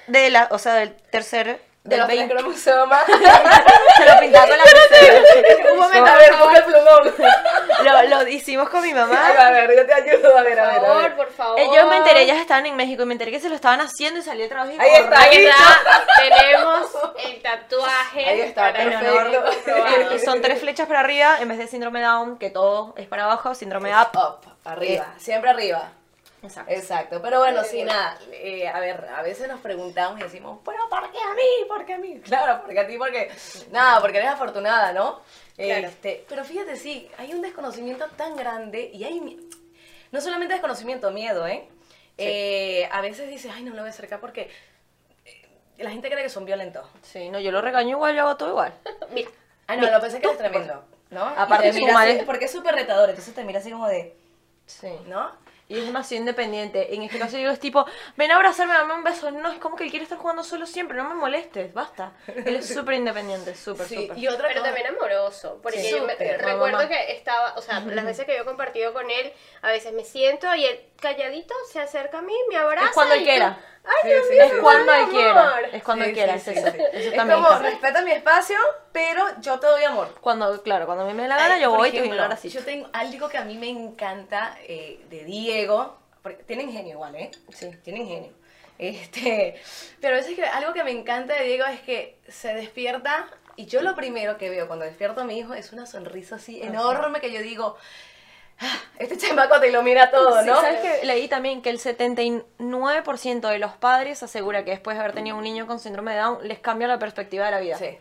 de 0.09 0.31
la, 0.31 0.49
o 0.51 0.59
sea, 0.59 0.75
del 0.75 0.95
tercer... 0.95 1.61
De 1.85 1.97
los 1.97 2.07
20 2.07 2.33
cromosomas. 2.33 3.05
Se 3.97 4.05
lo 4.07 4.21
pintaba 4.21 4.47
con 4.47 4.57
la 4.57 4.65
tercera. 4.65 5.21
Un 5.73 5.79
momento, 5.81 6.11
a 6.13 6.17
ver, 6.17 6.35
busca 6.37 6.57
el 6.59 6.65
plumón. 6.65 7.15
Lo, 7.83 8.03
lo 8.23 8.29
hicimos 8.29 8.69
con 8.69 8.83
mi 8.83 8.95
mamá. 8.95 9.29
A 9.37 9.51
ver, 9.51 9.77
yo 9.77 9.85
te 9.85 9.93
ayudo. 9.93 10.39
A 10.39 10.43
ver, 10.43 10.61
a 10.61 10.71
Por 10.71 10.81
ver. 10.81 10.85
a 10.85 10.95
favor, 10.95 11.17
por 11.17 11.33
favor. 11.33 11.59
Eh, 11.59 11.69
Yo 11.75 11.89
me 11.89 11.97
enteré, 11.97 12.23
ellas 12.23 12.39
estaban 12.39 12.67
en 12.67 12.77
México 12.77 13.03
y 13.03 13.07
me 13.07 13.15
enteré 13.15 13.33
que 13.33 13.41
se 13.41 13.49
lo 13.49 13.57
estaban 13.57 13.81
haciendo 13.81 14.21
y 14.21 14.23
salí 14.23 14.43
de 14.43 14.49
trabajo 14.49 14.71
y 14.71 14.79
Ahí 14.79 14.93
está. 14.95 15.21
Ahí 15.23 15.45
está, 15.45 16.05
tenemos 16.19 16.91
el 17.25 17.43
tatuaje. 17.43 18.27
Ahí 18.27 18.41
está, 18.43 18.73
para 18.73 19.01
perfecto. 19.01 20.15
Y 20.15 20.19
son 20.21 20.41
tres 20.41 20.61
flechas 20.61 20.87
para 20.87 21.01
arriba 21.01 21.39
en 21.41 21.49
vez 21.49 21.59
de 21.59 21.67
síndrome 21.67 22.01
Down, 22.01 22.39
que 22.39 22.51
todo 22.51 22.95
es 22.97 23.09
para 23.09 23.25
abajo, 23.25 23.57
síndrome 23.57 23.91
up. 23.93 24.17
Up, 24.17 24.39
arriba, 24.65 25.07
siempre 25.19 25.51
arriba. 25.51 25.91
Exacto. 26.45 26.73
Exacto, 26.73 27.23
pero 27.23 27.39
bueno, 27.39 27.63
sí, 27.63 27.85
nada. 27.85 28.19
eh, 28.33 28.67
a 28.69 28.81
ver, 28.81 29.07
a 29.17 29.23
veces 29.23 29.47
nos 29.47 29.61
preguntamos 29.61 30.19
y 30.19 30.25
decimos, 30.25 30.59
¿pero 30.65 30.89
por 30.91 31.09
qué 31.13 31.19
a 31.19 31.35
mí? 31.35 31.42
¿Por 31.75 31.87
qué 31.87 31.95
a 31.95 31.99
mí? 31.99 32.21
Claro, 32.21 32.63
porque 32.63 32.81
a 32.81 32.87
ti, 32.87 32.99
porque. 32.99 33.31
Nada, 33.71 34.01
porque 34.01 34.19
eres 34.19 34.31
afortunada, 34.31 34.93
¿no? 34.93 35.21
Claro. 35.57 35.89
Este, 35.89 36.25
pero 36.29 36.45
fíjate, 36.45 36.77
sí, 36.77 37.09
hay 37.19 37.33
un 37.33 37.43
desconocimiento 37.43 38.07
tan 38.17 38.37
grande 38.37 38.91
y 38.93 39.05
hay. 39.05 39.49
No 40.11 40.21
solamente 40.21 40.55
desconocimiento, 40.55 41.11
miedo, 41.11 41.47
¿eh? 41.47 41.69
Eh, 42.19 42.89
a 42.93 43.01
veces 43.01 43.29
dices, 43.29 43.51
ay, 43.55 43.63
no 43.65 43.71
me 43.71 43.77
lo 43.77 43.83
voy 43.83 43.89
a 43.89 43.93
acercar 43.93 44.21
porque. 44.21 44.51
eh, 45.25 45.49
La 45.79 45.91
gente 45.91 46.11
cree 46.11 46.23
que 46.23 46.29
son 46.29 46.45
violentos. 46.45 46.87
Sí, 47.03 47.31
no, 47.31 47.41
yo 47.41 47.51
lo 47.51 47.61
regaño 47.63 47.91
igual, 47.97 48.15
yo 48.15 48.23
hago 48.23 48.37
todo 48.37 48.51
igual. 48.51 48.75
Mira, 49.11 49.31
Ah, 49.67 49.77
no, 49.77 49.91
lo 49.91 50.01
pensé 50.01 50.21
que 50.21 50.27
eres 50.27 50.39
tremendo, 50.39 50.85
¿no? 51.11 51.25
Aparte 51.25 51.69
te 51.69 51.73
su 51.75 51.79
mira 51.81 51.95
madre- 51.95 52.17
así- 52.17 52.25
Porque 52.27 52.45
es 52.47 52.53
súper 52.53 52.75
retador, 52.75 53.09
entonces 53.09 53.35
te 53.35 53.45
mira 53.45 53.61
así 53.61 53.71
como 53.71 53.87
de. 53.89 54.15
Sí. 54.67 54.89
¿No? 55.07 55.31
Y 55.73 55.79
es 55.79 55.87
demasiado 55.87 56.21
independiente. 56.21 56.95
En 56.95 57.03
este 57.03 57.19
caso 57.19 57.37
digo, 57.37 57.51
es 57.51 57.59
tipo, 57.59 57.87
ven 58.17 58.31
a 58.31 58.37
abrazarme, 58.37 58.75
dame 58.75 58.95
un 58.95 59.03
beso. 59.05 59.31
No, 59.31 59.51
es 59.51 59.59
como 59.59 59.75
que 59.77 59.85
él 59.85 59.91
quiere 59.91 60.03
estar 60.05 60.19
jugando 60.19 60.45
solo 60.45 60.67
siempre, 60.67 60.97
no 60.99 61.05
me 61.09 61.15
molestes, 61.15 61.73
basta. 61.73 62.13
Él 62.27 62.57
es 62.57 62.69
súper 62.69 62.95
independiente, 62.97 63.55
súper, 63.55 63.87
Sí, 63.87 63.95
súper. 63.97 64.19
y 64.19 64.29
otra 64.29 64.49
pero 64.49 64.61
cosa- 64.61 64.73
también 64.75 64.95
amoroso. 64.95 65.59
Porque 65.63 65.79
Sí, 65.81 65.91
yo 65.93 66.05
me- 66.05 66.15
recuerdo 66.15 66.77
mamá. 66.77 66.89
que 66.89 67.13
estaba, 67.13 67.55
o 67.57 67.63
sea, 67.63 67.81
las 67.81 68.05
veces 68.05 68.27
que 68.27 68.35
yo 68.37 68.43
he 68.43 68.45
compartido 68.45 68.93
con 68.93 69.11
él, 69.11 69.33
a 69.63 69.69
veces 69.73 69.93
me 69.95 70.05
siento 70.05 70.55
y 70.55 70.65
él 70.67 70.81
calladito 71.01 71.55
se 71.71 71.81
acerca 71.81 72.19
a 72.19 72.23
mí, 72.23 72.35
me 72.51 72.57
abraza. 72.57 72.89
Es 72.89 72.93
cuando 72.95 73.15
él 73.15 73.25
quiera. 73.25 73.57
tú, 73.59 73.72
Ay, 73.85 73.93
Sí, 74.13 74.29
sí, 74.31 74.39
Es 74.39 74.53
cuando 74.61 74.93
él 74.93 75.09
quiera. 75.09 75.31
amor. 75.49 75.65
Es 75.73 75.83
cuando 75.83 76.05
Sí, 76.05 76.11
él 76.11 76.15
quiera, 76.17 76.39
sí, 76.39 76.51
es 76.51 76.57
sí, 76.57 76.65
eso. 76.67 76.77
Eso 76.93 77.11
Es 77.11 77.17
también 77.17 77.43
como, 77.43 77.59
respeta 77.59 78.03
mi 78.03 78.13
espacio, 78.13 78.57
pero 78.93 79.25
yo 79.41 79.59
te 79.59 79.67
doy 79.67 79.85
amor. 79.85 80.15
Cuando, 80.21 80.63
claro, 80.63 80.87
cuando 80.87 81.05
a 81.05 81.07
mí 81.07 81.15
me 81.15 81.23
da 81.23 81.29
la 81.31 81.37
gana, 81.37 81.55
Ay, 81.55 81.61
yo 81.63 81.71
voy 81.71 81.89
y 81.89 81.93
te 81.93 82.09
doy 82.09 82.19
abracito. 82.19 82.59
Yo 82.59 82.65
tengo 82.65 82.89
algo 82.93 83.29
que 83.29 83.39
a 83.39 83.45
mí 83.45 83.59
me 83.59 83.69
encanta 83.69 84.57
eh, 84.69 85.05
de 85.11 85.25
Diego, 85.25 85.99
porque 86.23 86.43
tiene 86.45 86.63
ingenio 86.65 86.93
igual, 86.95 87.15
¿eh? 87.17 87.31
Sí, 87.53 87.71
tiene 87.83 88.01
ingenio. 88.01 88.33
Este, 88.79 89.61
pero 90.01 90.15
a 90.15 90.19
veces 90.19 90.35
que 90.35 90.45
algo 90.45 90.73
que 90.73 90.83
me 90.85 90.91
encanta 90.91 91.35
de 91.35 91.45
Diego 91.45 91.65
es 91.67 91.81
que 91.83 92.19
se 92.29 92.55
despierta 92.55 93.29
y 93.55 93.67
yo 93.67 93.83
lo 93.83 93.95
primero 93.95 94.39
que 94.39 94.49
veo 94.51 94.67
cuando 94.67 94.85
despierto 94.85 95.21
a 95.21 95.25
mi 95.25 95.39
hijo 95.39 95.55
es 95.55 95.73
una 95.73 95.87
sonrisa 95.87 96.37
así 96.37 96.61
enorme 96.63 97.21
que 97.21 97.31
yo 97.31 97.41
digo, 97.43 97.77
"Ah, 97.79 97.83
este 98.99 99.17
chamaco 99.19 99.59
te 99.61 99.69
ilumina 99.69 100.11
todo, 100.11 100.41
Sí, 100.41 100.47
¿no? 100.47 100.61
¿Sabes 100.61 100.81
que 100.81 101.07
leí 101.07 101.29
también 101.29 101.63
que 101.63 101.71
el 101.71 101.79
79% 101.81 103.49
de 103.49 103.59
los 103.59 103.73
padres 103.73 104.23
asegura 104.23 104.65
que 104.65 104.71
después 104.71 104.97
de 104.97 105.01
haber 105.01 105.15
tenido 105.15 105.37
un 105.37 105.43
niño 105.43 105.67
con 105.67 105.81
síndrome 105.81 106.13
de 106.13 106.21
Down 106.21 106.47
les 106.47 106.59
cambia 106.59 106.87
la 106.89 106.99
perspectiva 106.99 107.47
de 107.47 107.51
la 107.51 107.61
vida? 107.61 107.79
Sí. 107.79 107.99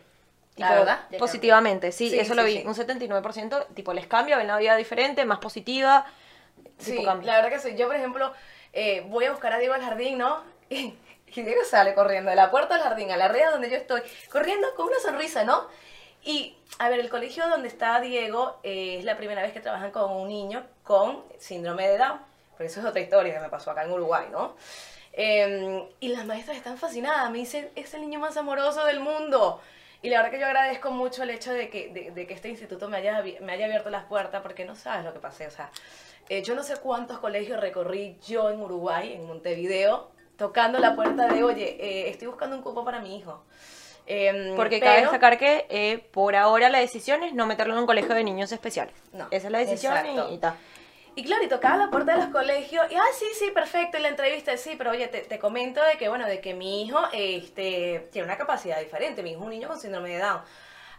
Tipo, 0.56 0.68
La 0.68 0.76
verdad. 0.76 1.00
Positivamente, 1.18 1.92
sí, 1.92 2.10
Sí, 2.10 2.20
eso 2.20 2.36
lo 2.36 2.44
vi. 2.44 2.64
Un 2.66 2.76
79% 2.76 3.68
tipo 3.74 3.94
les 3.94 4.06
cambia, 4.06 4.38
ven 4.38 4.48
la 4.48 4.58
vida 4.58 4.76
diferente, 4.76 5.26
más 5.26 5.40
positiva. 5.40 6.06
Sí, 6.78 6.98
tipo 6.98 7.04
la 7.04 7.16
verdad 7.16 7.50
que 7.50 7.60
sí. 7.60 7.76
Yo, 7.76 7.88
por 7.88 7.96
ejemplo, 7.96 8.34
eh, 8.74 9.04
voy 9.08 9.26
a 9.26 9.32
buscar 9.32 9.54
a 9.54 9.58
Diego 9.60 9.74
al 9.74 9.82
jardín, 9.82 10.18
¿no? 10.18 10.44
Y, 10.70 10.96
y 11.28 11.42
Diego 11.44 11.64
sale 11.64 11.94
corriendo 11.94 12.30
de 12.30 12.36
la 12.36 12.52
puerta 12.52 12.76
del 12.76 12.84
jardín 12.84 13.12
a 13.12 13.18
la 13.18 13.30
red 13.30 13.50
donde 13.52 13.70
yo 13.70 13.78
estoy, 13.78 14.02
corriendo 14.30 14.68
con 14.76 14.88
una 14.88 15.00
sonrisa, 15.00 15.44
¿no? 15.44 15.68
Y, 16.24 16.56
a 16.78 16.90
ver, 16.90 17.00
el 17.00 17.10
colegio 17.10 17.48
donde 17.50 17.68
está 17.68 18.00
Diego 18.00 18.60
eh, 18.64 18.98
es 19.00 19.06
la 19.06 19.18
primera 19.18 19.42
vez 19.42 19.54
que 19.54 19.60
trabajan 19.60 19.92
con 19.92 20.12
un 20.12 20.28
niño 20.28 20.64
con 20.84 21.24
síndrome 21.40 21.88
de 21.88 21.98
Down. 21.98 22.20
Pero 22.58 22.70
eso 22.70 22.80
es 22.80 22.86
otra 22.86 23.02
historia 23.02 23.34
que 23.34 23.40
me 23.40 23.50
pasó 23.50 23.72
acá 23.72 23.84
en 23.84 23.92
Uruguay, 23.92 24.28
¿no? 24.32 24.56
Eh, 25.14 25.90
y 26.00 26.08
las 26.10 26.26
maestras 26.26 26.58
están 26.58 26.78
fascinadas, 26.78 27.30
me 27.32 27.40
dicen, 27.40 27.70
es 27.76 27.94
el 27.94 28.02
niño 28.02 28.20
más 28.20 28.38
amoroso 28.38 28.86
del 28.86 29.00
mundo. 29.00 29.60
Y 30.04 30.10
la 30.10 30.18
verdad 30.18 30.32
que 30.32 30.40
yo 30.40 30.46
agradezco 30.48 30.92
mucho 30.92 31.24
el 31.24 31.32
hecho 31.32 31.52
de 31.54 31.70
que, 31.70 31.90
de, 31.90 32.12
de 32.12 32.28
que 32.28 32.34
este 32.34 32.50
instituto 32.50 32.88
me 32.88 32.98
haya, 32.98 33.24
me 33.42 33.52
haya 33.52 33.66
abierto 33.66 33.90
las 33.90 34.06
puertas, 34.06 34.42
porque 34.42 34.66
no 34.66 34.76
sabes 34.76 35.06
lo 35.06 35.14
que 35.14 35.20
pasé. 35.20 35.48
O 35.48 35.52
sea, 35.52 35.70
eh, 36.30 36.44
yo 36.44 36.56
no 36.56 36.64
sé 36.64 36.78
cuántos 36.78 37.20
colegios 37.20 37.60
recorrí 37.60 38.18
yo 38.26 38.50
en 38.50 38.62
Uruguay, 38.62 39.14
en 39.14 39.28
Montevideo, 39.28 40.10
tocando 40.38 40.80
la 40.80 40.96
puerta 40.96 41.28
de, 41.28 41.44
oye, 41.44 41.78
eh, 41.80 42.10
estoy 42.10 42.28
buscando 42.28 42.56
un 42.56 42.64
cupo 42.64 42.86
para 42.86 43.00
mi 43.00 43.18
hijo. 43.18 43.44
Em, 44.08 44.56
Porque 44.56 44.80
pero- 44.80 44.92
cabe 44.92 45.02
destacar 45.02 45.38
que 45.38 45.66
eh, 45.70 46.00
por 46.12 46.36
ahora 46.36 46.70
la 46.70 46.80
decisión 46.80 47.24
es 47.24 47.34
no 47.34 47.46
meterlo 47.46 47.74
en 47.74 47.80
un 47.80 47.86
colegio 47.86 48.14
de 48.16 48.24
niños 48.24 48.52
especiales. 48.52 48.94
No, 49.14 49.28
Esa 49.32 49.48
es 49.48 49.52
la 49.52 49.60
decisión 49.60 49.96
y, 50.30 50.34
y 50.34 50.38
ta. 50.38 50.56
Y 51.14 51.24
claro, 51.26 51.44
y 51.44 51.48
tocaba 51.50 51.76
la 51.76 51.90
puerta 51.90 52.14
de 52.14 52.20
los 52.20 52.28
colegios, 52.30 52.90
y 52.90 52.96
ah, 52.96 53.04
sí, 53.14 53.26
sí, 53.38 53.52
perfecto, 53.52 53.98
y 53.98 54.02
la 54.02 54.08
entrevista, 54.08 54.56
sí, 54.56 54.76
pero 54.78 54.92
oye, 54.92 55.08
te, 55.10 55.20
te 55.20 55.40
comento 55.40 55.84
de 55.84 55.98
que, 55.98 56.08
bueno, 56.08 56.26
de 56.26 56.40
que 56.40 56.54
mi 56.54 56.84
hijo 56.84 57.00
este, 57.12 58.08
tiene 58.14 58.26
una 58.28 58.38
capacidad 58.38 58.80
diferente, 58.80 59.22
mi 59.22 59.32
hijo 59.32 59.42
es 59.42 59.46
un 59.46 59.50
niño 59.52 59.68
con 59.68 59.78
síndrome 59.80 60.10
de 60.12 60.20
Down. 60.20 60.42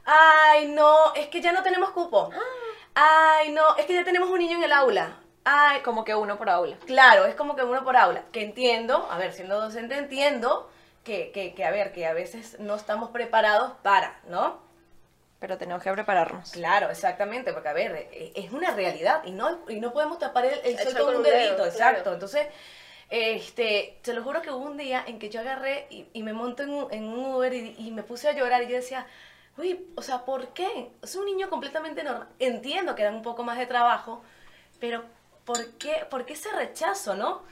Ay, 0.05 0.69
no, 0.69 1.15
es 1.15 1.29
que 1.29 1.41
ya 1.41 1.53
no 1.53 1.63
tenemos 1.63 1.91
cupo. 1.91 2.31
Ay, 2.95 3.53
no, 3.53 3.77
es 3.77 3.87
que 3.87 3.95
ya 3.95 4.05
tenemos 4.05 4.29
un 4.29 4.39
niño 4.39 4.59
en 4.59 4.65
el 4.65 4.73
aula. 4.73 5.17
Ay, 5.45 5.81
Como 5.81 6.05
que 6.05 6.15
uno 6.15 6.37
por 6.37 6.51
aula. 6.51 6.77
Claro, 6.87 7.25
es 7.25 7.35
como 7.35 7.57
que 7.57 7.63
uno 7.63 7.83
por 7.83 7.97
aula. 7.97 8.23
Que 8.33 8.43
entiendo, 8.43 9.09
a 9.11 9.17
ver, 9.19 9.33
siendo 9.33 9.61
docente 9.61 9.97
entiendo 9.97 10.71
que, 11.05 11.31
que, 11.33 11.55
que, 11.55 11.65
a 11.65 11.71
ver, 11.71 11.93
que 11.93 12.07
a 12.07 12.13
veces 12.15 12.59
no 12.61 12.75
estamos 12.77 13.11
preparados 13.11 13.73
para, 13.83 14.21
¿no? 14.29 14.61
Pero 15.41 15.59
tenemos 15.59 15.83
que 15.83 15.93
prepararnos. 15.93 16.53
Claro, 16.53 16.91
exactamente, 16.91 17.53
porque 17.53 17.69
a 17.69 17.73
ver, 17.73 18.09
e- 18.13 18.33
es 18.37 18.53
una 18.53 18.71
realidad 18.73 19.23
y 19.25 19.33
no, 19.33 19.59
y 19.69 19.81
no 19.81 19.93
podemos 19.93 20.19
tapar 20.19 20.45
el, 20.47 20.61
el 20.65 20.79
sol 20.79 20.97
con 21.03 21.17
un 21.17 21.23
dedito, 21.25 21.57
claro. 21.57 21.69
exacto. 21.69 22.13
Entonces, 22.13 22.47
este, 23.11 23.99
te 24.03 24.15
lo 24.15 24.23
juro 24.23 24.41
que 24.41 24.51
hubo 24.53 24.65
un 24.65 24.77
día 24.77 25.03
en 25.07 25.19
que 25.19 25.29
yo 25.31 25.41
agarré 25.41 25.87
y, 25.91 26.07
y 26.13 26.23
me 26.23 26.33
monto 26.33 26.63
en 26.63 26.71
un, 26.71 26.93
en 26.93 27.09
un 27.09 27.35
Uber 27.35 27.53
y, 27.53 27.75
y 27.77 27.91
me 27.91 28.05
puse 28.05 28.29
a 28.29 28.33
llorar 28.33 28.63
y 28.63 28.69
yo 28.69 28.77
decía, 28.77 29.07
uy, 29.59 29.85
o 29.97 30.03
sea, 30.03 30.25
¿por 30.25 30.49
qué? 30.55 30.93
Es 31.03 31.17
un 31.17 31.27
niño 31.27 31.51
completamente 31.51 32.05
normal. 32.05 32.29
Entiendo 32.39 32.95
que 32.95 33.03
da 33.03 33.11
un 33.11 33.23
poco 33.23 33.43
más 33.43 33.59
de 33.59 33.67
trabajo, 33.67 34.23
pero 34.79 35.03
¿por 35.45 35.73
qué, 35.73 36.07
por 36.09 36.25
qué 36.25 36.35
ese 36.35 36.53
rechazo, 36.53 37.15
no? 37.17 37.43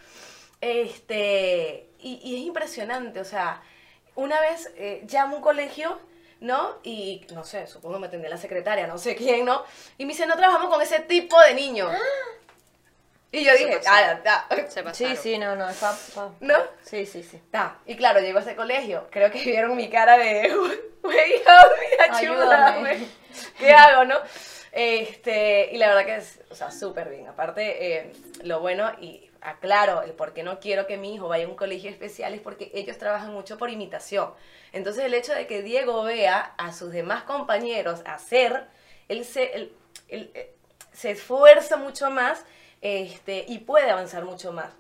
Este, 0.61 1.89
y, 1.99 2.21
y 2.23 2.37
es 2.37 2.43
impresionante, 2.47 3.21
o 3.21 3.25
sea, 3.25 3.63
una 4.15 4.41
vez 4.41 4.71
eh, 4.77 5.05
llamo 5.11 5.35
a 5.35 5.37
un 5.39 5.43
colegio, 5.43 5.99
¿no? 6.41 6.79
Y 6.83 7.27
no 7.33 7.45
sé, 7.45 7.67
supongo 7.67 7.99
me 7.99 8.07
atendía 8.09 8.29
la 8.31 8.37
secretaria, 8.37 8.87
no 8.87 8.99
sé 8.99 9.17
quién, 9.17 9.45
¿no? 9.45 9.65
Y 9.99 10.05
me 10.05 10.13
dice, 10.13 10.27
no 10.27 10.37
trabajamos 10.37 10.71
con 10.71 10.83
ese 10.83 11.01
tipo 11.01 11.41
de 11.41 11.55
niños. 11.55 11.91
Y 13.33 13.45
yo 13.45 13.53
Se 13.53 13.59
dije, 13.59 13.81
ah, 13.87 14.21
ah, 14.27 14.47
Se 14.69 14.83
pasaron. 14.83 14.95
Sí, 14.95 15.17
sí, 15.17 15.39
no, 15.39 15.55
no, 15.55 15.69
está, 15.69 15.93
está- 15.93 16.31
¿no? 16.41 16.57
Sí, 16.83 17.07
sí, 17.07 17.23
sí. 17.23 17.41
Ta. 17.53 17.79
Y 17.87 17.95
claro, 17.97 18.19
llego 18.21 18.39
a 18.39 18.43
ese 18.43 18.57
colegio. 18.57 19.07
Creo 19.11 19.31
que 19.31 19.39
vieron 19.45 19.77
mi 19.77 19.89
cara 19.89 20.19
de, 20.19 20.53
güey. 21.03 21.43
Ayúdame. 22.11 23.07
¿Qué 23.59 23.73
hago, 23.73 24.05
no? 24.05 24.17
Este, 24.73 25.71
y 25.73 25.79
la 25.79 25.89
verdad 25.89 26.05
que 26.07 26.17
es, 26.17 26.41
o 26.51 26.55
sea, 26.57 26.73
súper 26.73 27.09
bien. 27.09 27.29
Aparte, 27.29 27.99
eh, 27.99 28.13
lo 28.43 28.59
bueno, 28.61 28.91
y 29.01 29.30
aclaro, 29.43 30.03
el 30.03 30.13
por 30.13 30.33
qué 30.33 30.43
no 30.43 30.61
quiero 30.61 30.87
que 30.87 30.97
mi 30.97 31.15
hijo 31.15 31.29
vaya 31.29 31.47
a 31.47 31.49
un 31.49 31.57
colegio 31.57 31.91
especial 31.91 32.35
es 32.35 32.41
porque 32.41 32.71
ellos 32.75 32.99
trabajan 32.99 33.33
mucho 33.33 33.59
por 33.59 33.71
imitación. 33.71 34.33
Entonces, 34.73 35.05
el 35.05 35.15
hecho 35.15 35.33
de 35.35 35.47
que 35.47 35.63
Diego 35.63 36.03
vea 36.05 36.55
a 36.59 36.73
sus 36.73 36.93
demás 36.93 37.23
compañeros 37.25 38.03
hacer, 38.05 38.67
él 39.09 39.25
se, 39.25 39.55
él- 39.55 39.73
eh, 40.09 40.55
se 40.93 41.13
esfuerza 41.13 41.77
mucho 41.77 42.11
más 42.11 42.45
este, 42.83 43.45
y 43.49 43.59
puede 43.59 43.91
avanzar 43.91 44.25
mucho 44.25 44.53
más. 44.53 44.73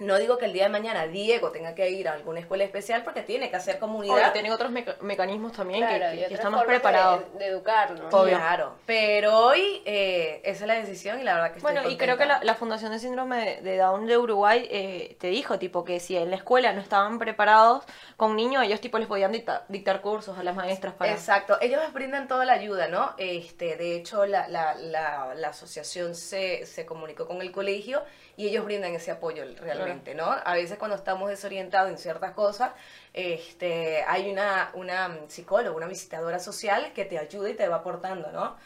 No 0.00 0.18
digo 0.18 0.38
que 0.38 0.46
el 0.46 0.52
día 0.52 0.64
de 0.64 0.70
mañana 0.70 1.06
Diego 1.06 1.50
tenga 1.50 1.74
que 1.74 1.90
ir 1.90 2.08
a 2.08 2.12
alguna 2.14 2.40
escuela 2.40 2.64
especial 2.64 3.04
porque 3.04 3.22
tiene 3.22 3.50
que 3.50 3.56
hacer 3.56 3.78
comunidad. 3.78 4.14
Ahora, 4.16 4.32
tienen 4.32 4.50
otros 4.52 4.70
meca- 4.70 4.96
mecanismos 5.00 5.52
también 5.52 5.86
que- 5.86 5.96
Claro, 5.96 6.16
que, 6.28 6.34
están 6.34 6.52
más 6.52 6.62
de- 6.62 6.66
preparados. 6.66 7.22
De, 7.38 7.46
educarnos. 7.46 8.12
Obvio. 8.12 8.36
Claro, 8.36 8.74
pero 8.86 9.36
hoy 9.38 9.82
eh, 9.84 10.40
esa 10.44 10.64
es 10.64 10.68
la 10.68 10.74
decisión 10.74 11.20
y 11.20 11.22
la 11.22 11.34
verdad 11.34 11.52
que 11.52 11.58
estoy 11.58 11.72
Bueno, 11.74 11.88
y 11.90 11.96
creo 11.96 12.16
que 12.16 12.26
la, 12.26 12.42
la 12.42 12.54
Fundación 12.54 12.92
de 12.92 12.98
Síndrome 12.98 13.36
de, 13.44 13.60
de 13.62 13.76
Down 13.78 14.06
de 14.06 14.16
Uruguay 14.18 14.66
eh, 14.70 15.16
te 15.20 15.28
dijo, 15.28 15.58
tipo, 15.58 15.84
que 15.84 16.00
si 16.00 16.16
en 16.16 16.30
la 16.30 16.36
escuela 16.36 16.72
no 16.72 16.80
estaban 16.80 17.18
preparados 17.18 17.84
con 18.16 18.36
niños, 18.36 18.64
ellos, 18.64 18.80
tipo, 18.80 18.98
les 18.98 19.06
podían 19.08 19.32
dicta- 19.32 19.64
dictar 19.68 20.00
cursos 20.00 20.38
a 20.38 20.42
las 20.42 20.54
maestras 20.54 20.94
para... 20.94 21.12
Exacto, 21.12 21.58
ellos 21.60 21.80
brindan 21.92 22.26
toda 22.28 22.44
la 22.44 22.54
ayuda, 22.54 22.88
¿no? 22.88 23.12
Este, 23.18 23.76
de 23.76 23.96
hecho, 23.96 24.24
la, 24.26 24.48
la, 24.48 24.74
la, 24.76 25.34
la 25.34 25.48
asociación 25.48 26.14
se, 26.14 26.64
se 26.66 26.86
comunicó 26.86 27.26
con 27.26 27.42
el 27.42 27.52
colegio 27.52 28.02
y 28.40 28.48
ellos 28.48 28.64
brindan 28.64 28.94
ese 28.94 29.10
apoyo 29.10 29.44
realmente, 29.60 30.14
¿no? 30.14 30.24
A 30.24 30.54
veces 30.54 30.78
cuando 30.78 30.96
estamos 30.96 31.28
desorientados 31.28 31.90
en 31.90 31.98
ciertas 31.98 32.32
cosas, 32.32 32.72
este, 33.12 34.02
hay 34.04 34.30
una, 34.30 34.70
una 34.72 35.18
psicóloga, 35.28 35.76
una 35.76 35.86
visitadora 35.86 36.38
social 36.38 36.94
que 36.94 37.04
te 37.04 37.18
ayuda 37.18 37.50
y 37.50 37.54
te 37.54 37.68
va 37.68 37.76
aportando, 37.76 38.32
¿no? 38.32 38.56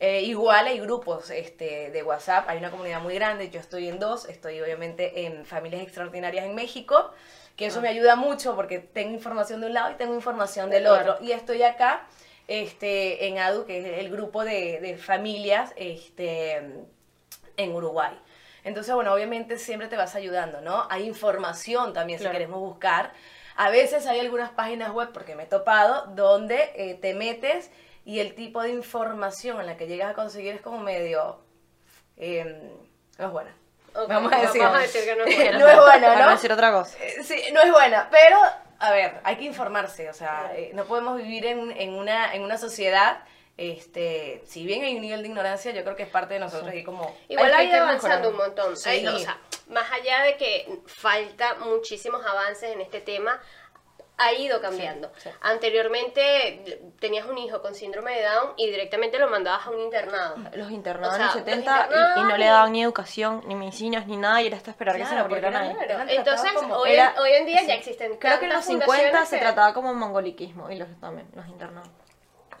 Eh, 0.00 0.20
igual 0.20 0.66
hay 0.66 0.80
grupos 0.80 1.30
este, 1.30 1.90
de 1.90 2.02
WhatsApp, 2.02 2.46
hay 2.46 2.58
una 2.58 2.70
comunidad 2.70 3.00
muy 3.00 3.14
grande, 3.14 3.48
yo 3.48 3.58
estoy 3.58 3.88
en 3.88 3.98
dos, 3.98 4.28
estoy 4.28 4.60
obviamente 4.60 5.24
en 5.24 5.46
Familias 5.46 5.80
Extraordinarias 5.80 6.44
en 6.44 6.54
México, 6.54 7.12
que 7.56 7.64
eso 7.64 7.80
me 7.80 7.88
ayuda 7.88 8.16
mucho 8.16 8.54
porque 8.54 8.80
tengo 8.80 9.14
información 9.14 9.62
de 9.62 9.68
un 9.68 9.72
lado 9.72 9.92
y 9.92 9.94
tengo 9.94 10.14
información 10.14 10.68
del 10.68 10.86
otro. 10.88 11.16
Y 11.22 11.32
estoy 11.32 11.62
acá 11.62 12.06
este, 12.48 13.28
en 13.28 13.38
ADU, 13.38 13.64
que 13.64 13.78
es 13.78 13.98
el 13.98 14.10
grupo 14.10 14.44
de, 14.44 14.78
de 14.80 14.98
familias 14.98 15.72
este, 15.76 16.84
en 17.56 17.72
Uruguay. 17.72 18.14
Entonces, 18.64 18.94
bueno, 18.94 19.12
obviamente 19.12 19.58
siempre 19.58 19.88
te 19.88 19.96
vas 19.96 20.14
ayudando, 20.14 20.60
¿no? 20.60 20.86
Hay 20.90 21.06
información 21.06 21.92
también 21.92 22.18
Claro. 22.18 22.32
si 22.32 22.38
queremos 22.38 22.60
buscar. 22.60 23.12
A 23.56 23.70
veces 23.70 24.06
hay 24.06 24.20
algunas 24.20 24.50
páginas 24.50 24.92
web, 24.92 25.10
porque 25.12 25.34
me 25.34 25.42
he 25.42 25.46
topado, 25.46 26.06
donde 26.14 26.72
eh, 26.74 26.94
te 27.00 27.14
metes 27.14 27.70
y 28.04 28.20
el 28.20 28.34
tipo 28.34 28.62
de 28.62 28.70
información 28.70 29.60
en 29.60 29.66
la 29.66 29.76
que 29.76 29.86
llegas 29.86 30.10
a 30.10 30.14
conseguir 30.14 30.54
es 30.54 30.60
como 30.62 30.78
medio... 30.78 31.40
eh, 32.16 32.70
no 33.18 33.26
es 33.26 33.32
buena. 33.32 33.50
Ok, 33.94 34.08
Vamos 34.08 34.32
a 34.32 34.38
decir. 34.40 34.62
vamos 34.62 34.78
a 34.78 34.82
decir 34.82 35.04
que 35.04 35.16
no 35.16 35.24
es 35.24 35.36
buena. 35.36 35.58
No 35.58 35.68
es 35.68 35.76
buena, 35.78 36.16
¿no? 36.26 36.30
decir 36.30 36.52
otra 36.52 36.72
cosa. 36.72 36.96
Eh, 37.02 37.22
Sí, 37.22 37.42
no 37.52 37.60
es 37.60 37.70
buena, 37.70 38.08
pero 38.10 38.38
a 38.78 38.90
ver, 38.90 39.20
hay 39.22 39.36
que 39.36 39.44
informarse, 39.44 40.08
o 40.08 40.14
sea, 40.14 40.50
eh, 40.56 40.70
no 40.74 40.84
podemos 40.86 41.16
vivir 41.18 41.46
en, 41.46 41.70
en 41.72 41.94
una, 41.94 42.34
en 42.34 42.42
una 42.42 42.56
sociedad, 42.58 43.18
este, 43.56 44.42
si 44.46 44.64
bien 44.66 44.82
hay 44.84 44.94
un 44.96 45.02
nivel 45.02 45.22
de 45.22 45.28
ignorancia, 45.28 45.70
yo 45.72 45.82
creo 45.84 45.94
que 45.96 46.04
es 46.04 46.08
parte 46.08 46.34
de 46.34 46.40
nosotros 46.40 46.74
y 46.74 46.82
como... 46.84 47.14
Igual 47.28 47.52
ha 47.54 47.62
ido 47.64 47.76
avanzando 47.82 48.30
un 48.30 48.36
montón. 48.36 48.76
Sí. 48.76 48.88
Hay- 48.88 49.06
o 49.06 49.18
sea, 49.18 49.38
más 49.68 49.90
allá 49.92 50.22
de 50.24 50.36
que 50.36 50.80
falta 50.86 51.54
muchísimos 51.56 52.24
avances 52.24 52.70
en 52.70 52.80
este 52.80 53.00
tema, 53.00 53.40
ha 54.18 54.32
ido 54.34 54.60
cambiando. 54.60 55.10
Sí, 55.16 55.22
sí. 55.24 55.30
Anteriormente 55.40 56.90
tenías 57.00 57.26
un 57.26 57.38
hijo 57.38 57.60
con 57.62 57.74
síndrome 57.74 58.14
de 58.16 58.22
Down 58.24 58.52
y 58.56 58.66
directamente 58.70 59.18
lo 59.18 59.28
mandabas 59.28 59.66
a 59.66 59.70
un 59.70 59.80
internado. 59.80 60.36
Los 60.54 60.70
internados 60.70 61.14
O 61.14 61.16
sea, 61.16 61.26
en 61.26 61.26
los 61.26 61.36
los 61.36 61.44
70 61.44 61.88
y- 62.16 62.20
no 62.22 62.36
le 62.36 62.44
daban 62.46 62.72
ni 62.72 62.82
educación, 62.82 63.42
ni 63.46 63.54
medicinas, 63.54 64.06
ni 64.06 64.16
nada, 64.16 64.40
y 64.42 64.46
era 64.48 64.58
hasta 64.58 64.70
esperar 64.70 64.96
que 64.96 65.02
se 65.04 65.08
Claro, 65.10 65.22
nos 65.24 65.28
muriera 65.30 65.48
porque 65.50 65.66
nadie. 65.74 65.84
eran- 65.84 66.06
Claro. 66.06 66.18
Entonces, 66.20 66.52
como- 66.52 66.76
hoy, 66.76 66.92
Era- 66.92 67.14
hoy 67.20 67.30
en 67.32 67.46
día 67.46 67.60
sí. 67.60 67.66
ya 67.66 67.74
existen 67.74 68.16
Creo 68.18 68.38
que 68.38 68.44
en 68.46 68.52
los 68.52 68.66
tantas 68.66 68.66
50 68.66 68.94
fundaciones 68.94 69.28
se 69.28 69.36
que- 69.36 69.42
trataba 69.42 69.74
como 69.74 69.94
mongoliquismo, 69.94 70.70
y 70.70 70.76
los 70.76 70.88
también, 71.00 71.28
los 71.34 71.46
internados. 71.48 71.88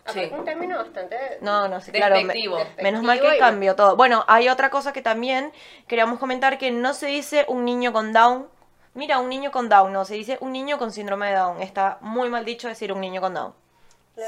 Aparte, 0.04 0.28
Sí. 0.28 0.34
un 0.34 0.44
término 0.44 0.76
bastante... 0.76 1.16
No, 1.40 1.68
no, 1.68 1.80
sí, 1.80 1.92
claro. 1.92 2.16
me- 2.22 2.34
menos 2.82 3.02
mal 3.02 3.20
que 3.20 3.38
cambió 3.38 3.76
todo. 3.76 3.96
Bueno, 3.96 4.24
hay 4.26 4.48
otra 4.48 4.68
cosa 4.70 4.92
que 4.92 5.00
también 5.02 5.52
queríamos 5.86 6.18
comentar, 6.18 6.58
que 6.58 6.70
no 6.72 6.92
se 6.92 7.06
dice 7.06 7.44
un 7.48 7.64
niño 7.64 7.92
con 7.92 8.12
Down. 8.12 8.48
Mira, 8.94 9.20
un 9.20 9.28
niño 9.28 9.52
con 9.52 9.68
Down, 9.68 9.92
no, 9.92 10.04
se 10.04 10.14
dice 10.14 10.38
un 10.40 10.52
niño 10.52 10.76
con 10.76 10.90
síndrome 10.92 11.28
de 11.28 11.36
Down. 11.36 11.62
Está 11.62 11.98
muy 12.00 12.28
mal 12.28 12.44
dicho 12.44 12.66
decir 12.68 12.92
un 12.92 13.00
niño 13.00 13.20
con 13.20 13.32
Down. 13.34 13.54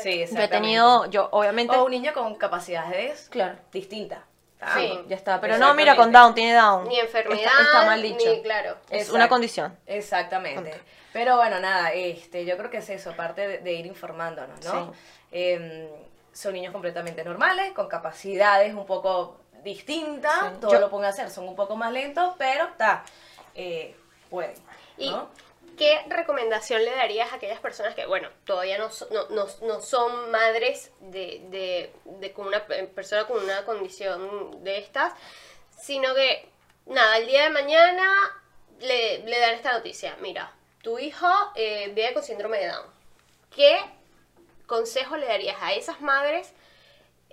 Sí, 0.02 0.24
Yo 0.32 0.38
he 0.40 0.48
tenido, 0.48 1.04
yo 1.10 1.28
obviamente... 1.32 1.76
O 1.76 1.84
un 1.84 1.90
niño 1.90 2.12
con 2.14 2.36
capacidades 2.36 3.28
Claro. 3.28 3.56
distintas. 3.72 4.20
Sí. 4.74 4.98
Ya 5.08 5.16
está, 5.16 5.40
pero 5.40 5.58
no, 5.58 5.74
mira, 5.74 5.94
con. 5.94 6.10
Down, 6.10 6.34
tiene 6.34 6.54
Down. 6.54 6.88
Ni 6.88 6.98
enfermedad, 6.98 7.38
Está, 7.44 7.62
está 7.62 7.86
mal 7.86 8.00
dicho. 8.00 8.30
ni 8.30 8.42
claro. 8.42 8.76
Es 8.88 9.10
una 9.10 9.28
condición. 9.28 9.76
Exactamente. 9.86 10.80
Pero 11.12 11.36
bueno, 11.36 11.60
nada, 11.60 11.92
este, 11.92 12.44
yo 12.44 12.56
creo 12.56 12.70
que 12.70 12.78
es 12.78 12.88
eso, 12.90 13.10
aparte 13.10 13.46
de, 13.46 13.58
de 13.58 13.72
ir 13.74 13.86
informándonos, 13.86 14.64
¿no? 14.64 14.92
Sí. 14.92 14.98
Em, 15.32 15.86
son 16.32 16.54
niños 16.54 16.72
completamente 16.72 17.22
normales, 17.24 17.72
con 17.72 17.88
capacidades 17.88 18.74
un 18.74 18.86
poco 18.86 19.38
distintas, 19.62 20.32
Sí. 20.40 20.48
todo 20.60 20.72
Yo- 20.72 20.80
lo 20.80 20.90
pueden 20.90 21.08
hacer, 21.10 21.30
son 21.30 21.46
un 21.48 21.54
poco 21.56 21.76
más 21.76 21.92
lentos, 21.92 22.34
pero 22.38 22.64
está, 22.64 23.04
eh, 23.54 23.94
pueden, 24.30 24.54
¿Y 24.96 25.10
¿no? 25.10 25.28
Qué 25.76 26.04
recomendación 26.08 26.84
le 26.84 26.90
darías 26.92 27.32
a 27.32 27.36
aquellas 27.36 27.60
personas 27.60 27.94
que, 27.94 28.06
bueno, 28.06 28.28
todavía 28.44 28.78
no, 28.78 28.90
no, 29.10 29.28
no- 29.30 29.46
no 29.62 29.80
son 29.80 30.30
madres 30.30 30.92
de, 31.00 31.40
de, 31.50 31.92
de 32.04 32.32
con 32.32 32.46
una 32.46 32.66
pe- 32.66 32.84
persona 32.84 33.26
con 33.26 33.42
una 33.42 33.64
condición 33.64 34.62
de 34.64 34.78
estas, 34.78 35.12
sino 35.80 36.14
que, 36.14 36.48
nada, 36.86 37.18
el 37.18 37.26
día 37.26 37.44
de 37.44 37.50
mañana 37.50 38.04
le, 38.80 39.18
le 39.20 39.38
dan 39.40 39.54
esta 39.54 39.72
noticia, 39.72 40.16
mira, 40.20 40.52
tu 40.82 40.98
hijo 40.98 41.28
eh, 41.54 41.88
vive 41.94 42.12
con 42.14 42.22
síndrome 42.22 42.58
de 42.58 42.68
Down. 42.68 42.86
¿Qué 43.54 43.80
consejo 44.66 45.16
le 45.16 45.26
darías 45.26 45.56
a 45.60 45.72
esas 45.72 46.00
madres? 46.00 46.52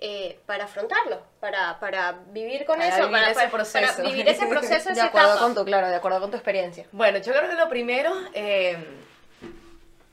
Eh, 0.04 0.38
para 0.46 0.64
afrontarlo, 0.64 1.22
para, 1.38 1.78
para 1.78 2.12
vivir 2.32 2.64
con 2.64 2.78
Para 2.78 2.88
eso, 2.88 2.98
vivir 3.08 3.12
para, 3.12 3.26
ese 3.26 3.34
para- 3.34 3.50
proceso. 3.50 3.96
para 3.96 4.08
vivir 4.08 4.28
ese 4.28 4.46
proceso, 4.46 4.88
De 4.88 4.94
esa 4.94 5.04
acuerdo 5.04 5.28
etapa. 5.30 5.44
con 5.44 5.54
tu, 5.54 5.64
claro, 5.64 5.88
de 5.88 5.94
acuerdo 5.94 6.20
con 6.20 6.30
tu 6.30 6.36
experiencia. 6.36 6.86
Bueno, 6.90 7.18
yo 7.18 7.32
creo 7.32 7.48
que 7.48 7.54
lo 7.54 7.68
primero, 7.68 8.12
eh, 8.34 8.76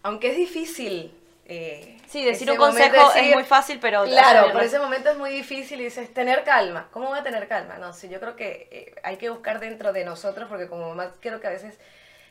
aunque 0.03 0.31
es 0.31 0.37
difícil... 0.37 1.13
eh, 1.45 1.95
Sí, 2.07 2.23
decir 2.25 2.49
un 2.49 2.57
consejo 2.57 2.87
momento 2.95 3.09
es 3.09 3.15
decir- 3.23 3.33
muy 3.35 3.43
fácil, 3.43 3.79
pero... 3.79 4.03
Claro, 4.05 4.51
por 4.51 4.63
ese 4.63 4.79
momento 4.79 5.09
es 5.11 5.17
muy 5.17 5.29
difícil 5.29 5.79
y 5.79 5.83
dices, 5.83 6.11
tener 6.11 6.43
calma. 6.43 6.87
¿Cómo 6.91 7.07
voy 7.09 7.19
a 7.19 7.23
tener 7.23 7.47
calma? 7.47 7.77
No, 7.77 7.93
sí, 7.93 8.09
yo 8.09 8.19
creo 8.19 8.35
que 8.35 8.67
eh, 8.71 8.95
hay 9.03 9.17
que 9.17 9.29
buscar 9.29 9.59
dentro 9.59 9.93
de 9.93 10.03
nosotros 10.05 10.47
porque 10.49 10.67
como 10.67 10.89
mamá 10.89 11.11
creo 11.19 11.39
que 11.39 11.45
a 11.45 11.51
veces 11.51 11.77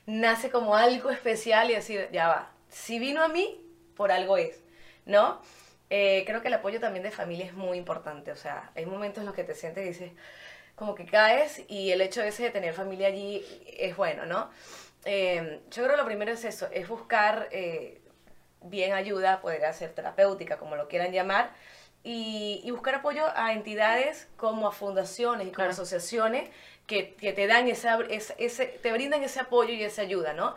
nace 0.06 0.50
como 0.50 0.74
algo 0.74 1.10
especial 1.10 1.70
y 1.70 1.74
decir, 1.74 2.08
ya 2.10 2.26
va, 2.26 2.50
si 2.68 2.98
vino 2.98 3.22
a 3.22 3.28
mí, 3.28 3.60
por 3.96 4.10
algo 4.10 4.36
es, 4.36 4.58
¿no? 5.06 5.40
Eh, 5.90 6.24
creo 6.26 6.42
que 6.42 6.48
el 6.48 6.54
apoyo 6.54 6.80
también 6.80 7.02
de 7.02 7.10
familia 7.10 7.46
es 7.46 7.54
muy 7.54 7.78
importante, 7.78 8.30
o 8.30 8.36
sea, 8.36 8.70
hay 8.74 8.84
momentos 8.86 9.20
en 9.22 9.26
los 9.26 9.34
que 9.34 9.44
te 9.44 9.54
sientes 9.54 9.84
y 9.84 9.88
dices, 9.88 10.12
como 10.74 10.94
que 10.94 11.06
caes 11.06 11.62
y 11.68 11.90
el 11.92 12.00
hecho 12.02 12.22
ese 12.22 12.42
de 12.44 12.50
tener 12.50 12.74
familia 12.74 13.08
allí 13.08 13.44
es 13.78 13.96
bueno, 13.96 14.26
¿no? 14.26 14.50
Eh, 15.04 15.60
yo 15.70 15.82
creo 15.82 15.96
que 15.96 16.02
lo 16.02 16.04
primero 16.04 16.30
es 16.32 16.44
eso, 16.44 16.68
es 16.72 16.88
buscar 16.88 17.48
eh, 17.52 18.00
bien 18.62 18.92
ayuda, 18.92 19.40
podría 19.40 19.72
ser 19.72 19.92
terapéutica, 19.92 20.58
como 20.58 20.76
lo 20.76 20.88
quieran 20.88 21.10
llamar, 21.12 21.50
y, 22.04 22.60
y 22.64 22.70
buscar 22.70 22.96
apoyo 22.96 23.24
a 23.34 23.52
entidades 23.52 24.28
como 24.36 24.68
a 24.68 24.72
fundaciones 24.72 25.46
y 25.46 25.50
como 25.50 25.56
Claro. 25.56 25.70
asociaciones 25.70 26.48
que, 26.86 27.14
que 27.14 27.32
te 27.32 27.46
dan 27.46 27.66
esa, 27.68 27.98
ese, 28.08 28.34
ese- 28.38 28.66
te 28.66 28.92
brindan 28.92 29.22
ese 29.24 29.40
apoyo 29.40 29.72
y 29.72 29.82
esa 29.82 30.02
ayuda, 30.02 30.32
¿no? 30.32 30.54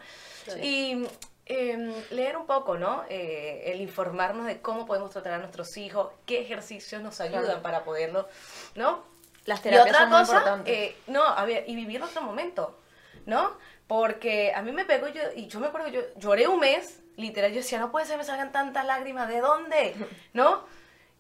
Y 0.62 1.06
eh, 1.54 2.06
leer 2.12 2.38
un 2.38 2.46
poco, 2.46 2.78
¿no? 2.78 3.04
Eh, 3.10 3.64
el 3.66 3.82
informarnos 3.82 4.46
de 4.46 4.62
cómo 4.62 4.86
podemos 4.86 5.12
tratar 5.12 5.34
a 5.34 5.38
nuestros 5.40 5.76
hijos, 5.78 6.12
qué 6.26 6.40
ejercicios 6.42 7.02
nos 7.02 7.20
ayudan 7.20 7.44
Claro. 7.44 7.62
para 7.62 7.84
poderlo, 7.84 8.28
¿no? 8.76 9.04
Las 9.46 9.60
Y 9.60 9.64
terapias 9.64 9.88
otra 9.88 10.00
son 10.02 10.10
muy 10.10 10.20
cosa, 10.20 10.38
importantes. 10.38 10.74
eh, 10.78 10.96
no, 11.08 11.24
a 11.24 11.44
ver, 11.46 11.66
y 11.68 11.76
vivir 11.76 12.02
otro 12.02 12.22
momento, 12.22 12.80
¿no? 13.26 13.58
Porque 13.88 14.54
a 14.56 14.62
mí 14.62 14.72
me 14.72 14.86
pegó 14.86 15.08
yo, 15.10 15.22
y 15.36 15.48
yo 15.48 15.60
me 15.60 15.68
acuerdo, 15.68 15.90
yo 15.90 16.02
lloré 16.18 16.48
un 16.48 16.60
mes, 16.60 17.00
literal, 17.18 17.52
yo 17.52 17.58
decía, 17.58 17.80
no 17.80 17.92
puede 17.92 18.06
ser, 18.06 18.18
me 18.18 18.24
salgan 18.24 18.52
tantas 18.52 18.86
lágrimas, 18.86 19.28
¿de 19.28 19.42
dónde? 19.42 19.94
¿No? 20.34 20.64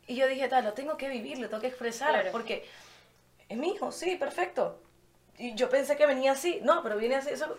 Y 0.07 0.15
yo 0.15 0.27
dije, 0.27 0.47
tal, 0.47 0.63
lo 0.63 0.73
tengo 0.73 0.95
que 0.97 1.09
vivir, 1.09 1.39
lo 1.39 1.49
tengo 1.49 1.61
que 1.61 1.67
expresar, 1.67 2.11
Claro. 2.13 2.31
porque 2.31 2.65
es 3.49 3.57
mi 3.57 3.73
hijo, 3.73 3.91
sí, 3.91 4.15
perfecto. 4.15 4.79
y 5.37 5.55
yo 5.55 5.69
pensé 5.69 5.97
que 5.97 6.05
venía 6.05 6.31
así. 6.33 6.59
No, 6.63 6.83
pero 6.83 6.97
viene 6.97 7.15
así. 7.15 7.31
Eso, 7.31 7.57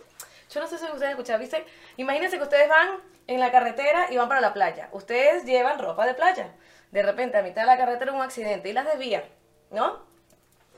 yo 0.53 0.61
no 0.61 0.67
sé 0.67 0.77
si 0.77 0.85
ustedes 0.85 1.11
escuchan, 1.11 1.39
¿viste? 1.39 1.65
Imagínense 1.97 2.37
que 2.37 2.43
ustedes 2.43 2.69
van 2.69 2.99
en 3.27 3.39
la 3.39 3.51
carretera 3.51 4.07
y 4.11 4.17
van 4.17 4.27
para 4.27 4.41
la 4.41 4.53
playa. 4.53 4.89
Ustedes 4.91 5.45
llevan 5.45 5.79
ropa 5.79 6.05
de 6.05 6.13
playa. 6.13 6.53
De 6.91 7.01
repente, 7.01 7.37
a 7.37 7.41
mitad 7.41 7.61
de 7.61 7.67
la 7.67 7.77
carretera 7.77 8.11
un 8.11 8.21
accidente 8.21 8.69
y 8.69 8.73
las 8.73 8.85
desvían, 8.85 9.23
¿no? 9.71 10.05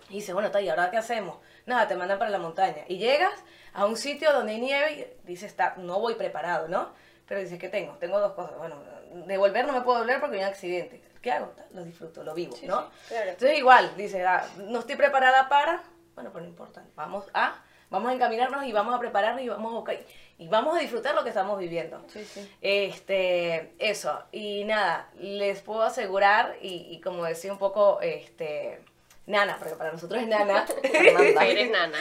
Y 0.10 0.16
dice, 0.16 0.34
bueno, 0.34 0.48
está, 0.48 0.62
¿y 0.62 0.70
ahora 0.70 0.92
qué 0.92 0.98
hacemos? 0.98 1.38
Nada, 1.66 1.88
te 1.88 1.96
mandan 1.96 2.20
para 2.20 2.32
la 2.32 2.38
montaña. 2.38 2.84
Y 2.88 2.98
llegas 2.98 3.34
a 3.74 3.86
un 3.86 3.98
sitio 3.98 4.32
donde 4.32 4.54
hay 4.54 4.62
nieve 4.62 4.92
y 5.24 5.28
dices, 5.28 5.52
está, 5.52 5.74
no 5.78 6.00
voy 6.00 6.16
preparado, 6.16 6.68
¿no? 6.68 6.94
Pero 7.28 7.42
dices, 7.42 7.60
¿qué 7.60 7.70
tengo? 7.70 7.94
Tengo 7.96 8.20
dos 8.20 8.34
cosas. 8.34 8.58
Bueno, 8.58 8.82
devolver 9.26 9.66
no 9.66 9.74
me 9.74 9.82
puedo 9.82 10.00
volver 10.00 10.20
porque 10.20 10.38
hay 10.38 10.44
un 10.44 10.50
accidente. 10.50 11.02
¿Qué 11.22 11.32
hago? 11.32 11.54
Lo 11.72 11.84
disfruto, 11.84 12.24
lo 12.24 12.36
vivo, 12.36 12.56
¿no? 12.64 12.90
claro. 13.08 13.32
Entonces 13.32 13.58
igual, 13.58 13.98
dice, 13.98 14.24
ah, 14.24 14.48
no 14.58 14.80
estoy 14.80 14.96
preparada 14.96 15.50
para, 15.50 15.82
bueno, 16.14 16.32
pues 16.32 16.44
no 16.44 16.50
importa, 16.50 16.84
vamos 16.96 17.26
a, 17.34 17.64
vamos 17.89 18.12
a 18.12 18.13
encaminarnos 18.13 18.65
y 18.65 18.71
vamos 18.71 18.93
a 18.95 19.00
prepararnos 19.00 19.41
y 19.41 19.50
vamos 19.50 19.71
a 19.71 19.76
buscar, 19.76 19.98
y 20.38 20.48
vamos 20.48 20.78
a 20.78 20.80
disfrutar 20.80 21.15
lo 21.15 21.24
que 21.24 21.30
estamos 21.30 21.58
viviendo. 21.60 22.04
Sí, 22.08 22.26
sí. 22.26 22.50
Este, 22.62 23.74
eso, 23.80 24.21
y 24.32 24.63
nada, 24.65 25.10
les 25.19 25.62
puedo 25.62 25.84
asegurar, 25.84 26.58
y, 26.62 26.88
y 26.89 27.00
como 27.02 27.24
decía 27.26 27.52
un 27.52 27.60
poco, 27.60 28.02
este, 28.02 28.82
Nana, 29.28 29.58
porque 29.58 29.76
para 29.76 29.91
nosotros 29.91 30.21
es 30.21 30.28
Nana. 30.28 30.65
Eres 30.84 31.71
nana. 31.71 31.98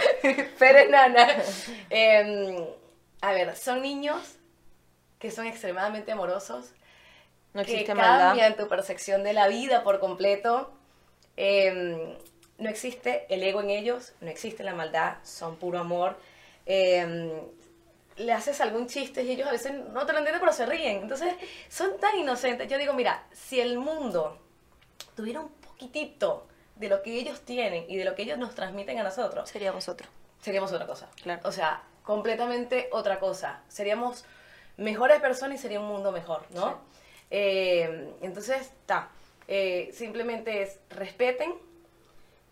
Fer 0.57 0.77
es 0.77 0.91
Nana. 0.91 1.27
Em, 1.91 2.65
a 3.23 3.33
ver, 3.33 3.57
son 3.57 3.81
niños 3.81 4.37
que 5.19 5.31
son 5.31 5.47
extremadamente 5.47 6.13
amorosos, 6.13 6.73
No 7.55 7.65
que 7.65 7.73
existe 7.73 7.95
maldad. 7.95 8.29
cambian 8.29 8.57
tu 8.57 8.69
percepción 8.69 9.23
de 9.23 9.33
la 9.33 9.49
vida 9.49 9.83
por 9.85 10.01
completo. 10.01 10.71
Em, 11.37 12.15
no 12.59 12.69
existe 12.71 13.27
el 13.29 13.43
ego 13.43 13.61
en 13.61 13.71
ellos, 13.71 14.13
no 14.21 14.29
existe 14.31 14.63
la 14.63 14.75
maldad, 14.75 15.17
son 15.25 15.57
puro 15.57 15.79
amor. 15.79 16.17
Em, 16.67 17.31
le 18.17 18.33
haces 18.33 18.61
algún 18.61 18.87
chiste 18.87 19.23
y 19.25 19.33
ellos 19.33 19.49
a 19.49 19.53
veces 19.53 19.73
no 19.93 20.07
te 20.07 20.13
lo 20.13 20.19
entienden, 20.19 20.41
pero 20.41 20.53
se 20.53 20.67
ríen. 20.67 21.03
Entonces, 21.03 21.35
son 21.69 21.99
tan 21.99 22.17
inocentes. 22.17 22.69
Yo 22.69 22.79
digo, 22.79 22.93
mira, 22.93 23.27
si 23.33 23.61
el 23.61 23.77
mundo 23.79 24.39
tuviera 25.17 25.41
un 25.41 25.49
poquitito 25.49 26.47
de 26.77 26.89
lo 26.89 27.03
que 27.03 27.19
ellos 27.19 27.41
tienen 27.41 27.85
y 27.89 27.97
de 27.97 28.05
lo 28.05 28.15
que 28.15 28.23
ellos 28.23 28.39
nos 28.39 28.55
transmiten 28.55 28.99
a 28.99 29.03
nosotros, 29.03 29.49
Seríamos 29.49 29.89
otro. 29.89 30.09
seríamos 30.41 30.73
otra 30.73 30.87
cosa. 30.87 31.09
Claro. 31.23 31.41
O 31.45 31.53
sea, 31.53 31.83
completamente 32.05 32.89
otra 32.93 33.19
cosa. 33.19 33.63
Seríamos 33.69 34.25
mejores 34.77 35.21
personas 35.21 35.59
y 35.59 35.63
sería 35.63 35.81
un 35.81 35.87
mundo 35.87 36.13
mejor, 36.13 36.47
¿no? 36.51 36.81
Eh, 37.31 38.13
entonces, 38.23 38.61
está. 38.63 39.09
simplemente 39.93 40.63
es 40.63 40.79
respeten, 40.91 41.55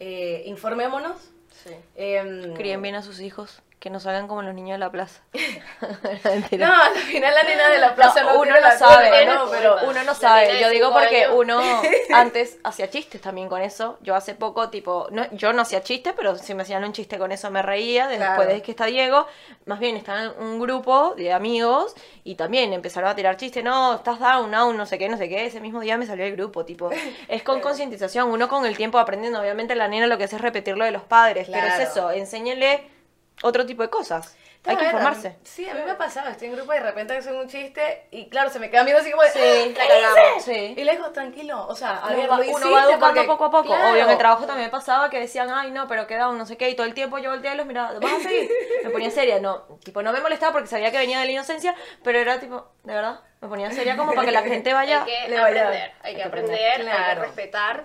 eh, 0.05 0.43
informémonos. 0.47 1.17
Sí. 1.63 1.71
em, 1.95 2.55
Críen 2.55 2.83
bien 2.83 2.97
a 2.97 3.03
sus 3.03 3.21
hijos, 3.21 3.63
que 3.83 3.91
no 3.91 3.99
salgan 3.99 4.29
como 4.29 4.43
los 4.43 4.55
niños 4.55 4.77
de 4.77 4.79
la 4.79 4.93
plaza. 4.93 5.23
No, 6.53 6.73
al 6.73 6.95
final 6.95 7.35
la 7.35 7.43
nena 7.43 7.69
de 7.69 7.79
la 7.79 7.95
plaza 7.97 8.23
no, 8.23 8.35
uno 8.35 8.43
tiene 8.45 8.61
no 8.61 8.67
la 8.69 8.79
sabe, 8.79 9.09
culpa, 9.11 9.25
no, 9.35 9.45
¿no? 9.47 9.51
Pero 9.51 9.77
uno 9.89 10.05
no 10.05 10.15
sabe, 10.15 10.61
yo 10.61 10.69
digo 10.69 10.93
porque 10.93 11.25
años. 11.25 11.35
uno 11.37 11.61
antes 12.15 12.59
hacía 12.63 12.89
chistes 12.91 13.21
también 13.21 13.49
con 13.49 13.61
eso. 13.61 13.99
Yo 14.01 14.15
hace 14.15 14.35
poco, 14.37 14.69
tipo, 14.71 15.09
no, 15.11 15.27
yo 15.33 15.53
no 15.53 15.63
hacía 15.63 15.83
chistes, 15.83 16.13
pero 16.17 16.37
si 16.37 16.55
me 16.55 16.63
hacían 16.63 16.85
un 16.85 16.93
chiste 16.93 17.19
con 17.19 17.33
eso 17.33 17.51
me 17.51 17.61
reía. 17.61 18.07
Después 18.07 18.29
Claro. 18.37 18.53
de 18.55 18.63
que 18.63 18.71
está 18.71 18.87
Diego, 18.87 19.27
más 19.67 19.81
bien 19.81 19.97
estaba 19.97 20.23
en 20.23 20.33
un 20.39 20.61
grupo 20.61 21.15
de 21.17 21.33
amigos 21.33 21.95
y 22.23 22.37
también 22.37 22.73
empezaron 22.73 23.11
a 23.11 23.17
tirar 23.17 23.37
chistes. 23.37 23.65
No, 23.65 23.97
estás 23.97 24.21
down, 24.21 24.51
down, 24.53 24.77
no 24.77 24.87
sé 24.87 24.97
qué, 24.99 25.09
no 25.09 25.17
sé 25.17 25.29
qué. 25.29 25.47
Ese 25.47 25.59
mismo 25.61 25.81
día 25.81 25.97
me 25.99 26.07
salió 26.07 26.25
el 26.25 26.37
grupo, 26.37 26.65
tipo, 26.65 26.91
es 27.27 27.43
con 27.43 27.61
concientización. 27.61 28.31
Uno 28.31 28.49
con 28.49 28.65
el 28.65 28.77
tiempo 28.77 28.99
aprendiendo. 29.01 29.41
Obviamente 29.41 29.75
la 29.75 29.89
nena 29.89 30.07
lo 30.07 30.19
que 30.19 30.25
hace 30.25 30.37
es 30.37 30.43
repetir 30.43 30.77
lo 30.77 30.85
de 30.85 30.93
los 30.93 31.03
padres, 31.03 31.49
pero 31.51 31.67
Claro. 31.67 31.83
es 31.83 31.89
eso, 31.91 32.11
enséñele 32.13 32.89
otro 33.43 33.65
tipo 33.67 33.83
de 33.83 33.91
cosas. 33.91 34.37
Hay 34.65 34.77
que 34.77 34.85
informarse. 34.85 35.37
Sí, 35.43 35.69
a 35.69 35.75
mí 35.75 35.81
me 35.85 35.91
ha 35.91 35.99
pasado, 35.99 36.29
estoy 36.31 36.47
en 36.47 36.55
grupo 36.55 36.73
y 36.73 36.77
de 36.77 36.85
repente 36.85 37.17
hacen 37.17 37.35
un 37.35 37.49
chiste 37.49 38.07
y 38.13 38.29
claro, 38.29 38.49
se 38.49 38.61
me 38.61 38.71
quedan 38.71 38.85
viendo 38.85 39.01
así 39.03 39.11
como 39.11 39.25
de, 39.25 39.31
Sí, 39.31 39.41
"¿Qué 39.41 39.75
la 39.77 39.89
cagamos, 39.89 40.37
hice?". 40.39 40.55
sí. 40.55 40.75
Y 40.81 40.85
le 40.85 40.93
digo, 40.93 41.11
tranquilo, 41.11 41.67
o 41.67 41.75
sea, 41.75 41.97
a 41.97 42.07
Uno 42.11 42.17
ver, 42.17 42.31
uno 42.55 42.71
va 42.71 42.83
educando 42.85 42.99
porque- 43.01 43.25
poco 43.25 43.45
a 43.47 43.51
poco. 43.51 43.67
Claro. 43.67 43.91
Obvio, 43.93 44.05
en 44.05 44.11
el 44.11 44.19
trabajo 44.19 44.47
también 44.47 44.69
me 44.69 44.71
pasaba 44.71 45.11
que 45.11 45.19
decían, 45.19 45.51
ay, 45.51 45.73
no, 45.73 45.89
pero 45.89 46.07
queda 46.07 46.29
un 46.29 46.39
no 46.39 46.47
sé 46.47 46.57
qué. 46.57 46.71
Y 46.71 46.77
todo 46.77 46.87
el 46.87 46.95
tiempo 46.95 47.19
yo 47.19 47.31
volteaba 47.31 47.55
y 47.57 47.59
los 47.59 47.67
miraba, 47.67 47.99
¿vas 47.99 48.13
a 48.13 48.21
seguir? 48.21 48.49
Me 48.85 48.91
ponía 48.91 49.11
seria. 49.11 49.41
No, 49.41 49.63
tipo, 49.85 50.01
no 50.01 50.13
me 50.13 50.21
molestaba 50.21 50.53
porque 50.53 50.69
sabía 50.69 50.93
que 50.93 50.99
venía 50.99 51.19
de 51.19 51.25
la 51.27 51.33
inocencia, 51.33 51.75
pero 52.05 52.21
era 52.21 52.39
tipo, 52.39 52.69
de 52.85 52.95
verdad, 52.95 53.19
me 53.41 53.49
ponía 53.49 53.69
seria 53.73 53.97
como 53.97 54.13
para 54.15 54.27
que 54.27 54.33
la 54.33 54.43
gente 54.43 54.73
vaya. 54.73 55.03
hay 55.03 55.13
que 55.13 55.29
le 55.29 55.41
vaya- 55.41 55.63
aprender, 55.67 55.83
hay 55.83 55.91
que 55.91 56.07
hay 56.09 56.15
que 56.15 56.23
aprender, 56.23 56.71
aprender, 56.71 56.95
hay 56.97 57.15
que 57.17 57.21
respetar. 57.21 57.85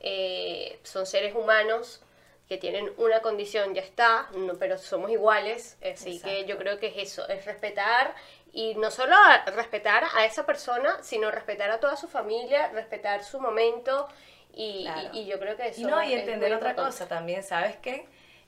eh, 0.00 0.78
son 0.84 1.06
seres 1.06 1.34
humanos 1.34 2.02
que 2.48 2.56
tienen 2.58 2.90
una 2.96 3.20
condición, 3.20 3.74
ya 3.74 3.82
está, 3.82 4.28
no- 4.34 4.54
pero 4.54 4.78
somos 4.78 5.10
iguales, 5.10 5.76
así 5.82 6.20
que 6.20 6.46
yo 6.46 6.56
creo 6.56 6.78
que 6.78 6.86
es 6.88 6.96
eso, 6.96 7.28
es 7.28 7.44
respetar 7.44 8.14
y 8.52 8.74
no 8.76 8.90
solo 8.90 9.14
a- 9.14 9.44
respetar 9.46 10.04
a 10.16 10.24
esa 10.24 10.46
persona, 10.46 11.02
sino 11.02 11.30
respetar 11.30 11.70
a 11.70 11.78
toda 11.78 11.96
su 11.96 12.08
familia, 12.08 12.68
respetar 12.68 13.22
su 13.22 13.38
momento 13.38 14.08
y, 14.54 14.84
Claro. 14.84 15.10
y- 15.12 15.18
y 15.20 15.26
yo 15.26 15.38
creo 15.38 15.56
que 15.56 15.68
eso 15.68 15.80
Y 15.82 15.84
no, 15.84 16.02
y 16.02 16.14
entender 16.14 16.54
otra 16.54 16.70
importante. 16.70 16.90
cosa 16.90 17.06
también, 17.08 17.42
¿sabes 17.42 17.76
qué? 17.76 18.06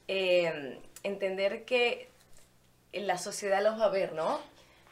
Eh, 0.09 0.79
entender 1.03 1.65
que 1.67 2.09
la 2.93 3.19
sociedad 3.19 3.63
los 3.63 3.79
va 3.79 3.85
a 3.85 3.91
ver, 3.91 4.15
¿no? 4.15 4.41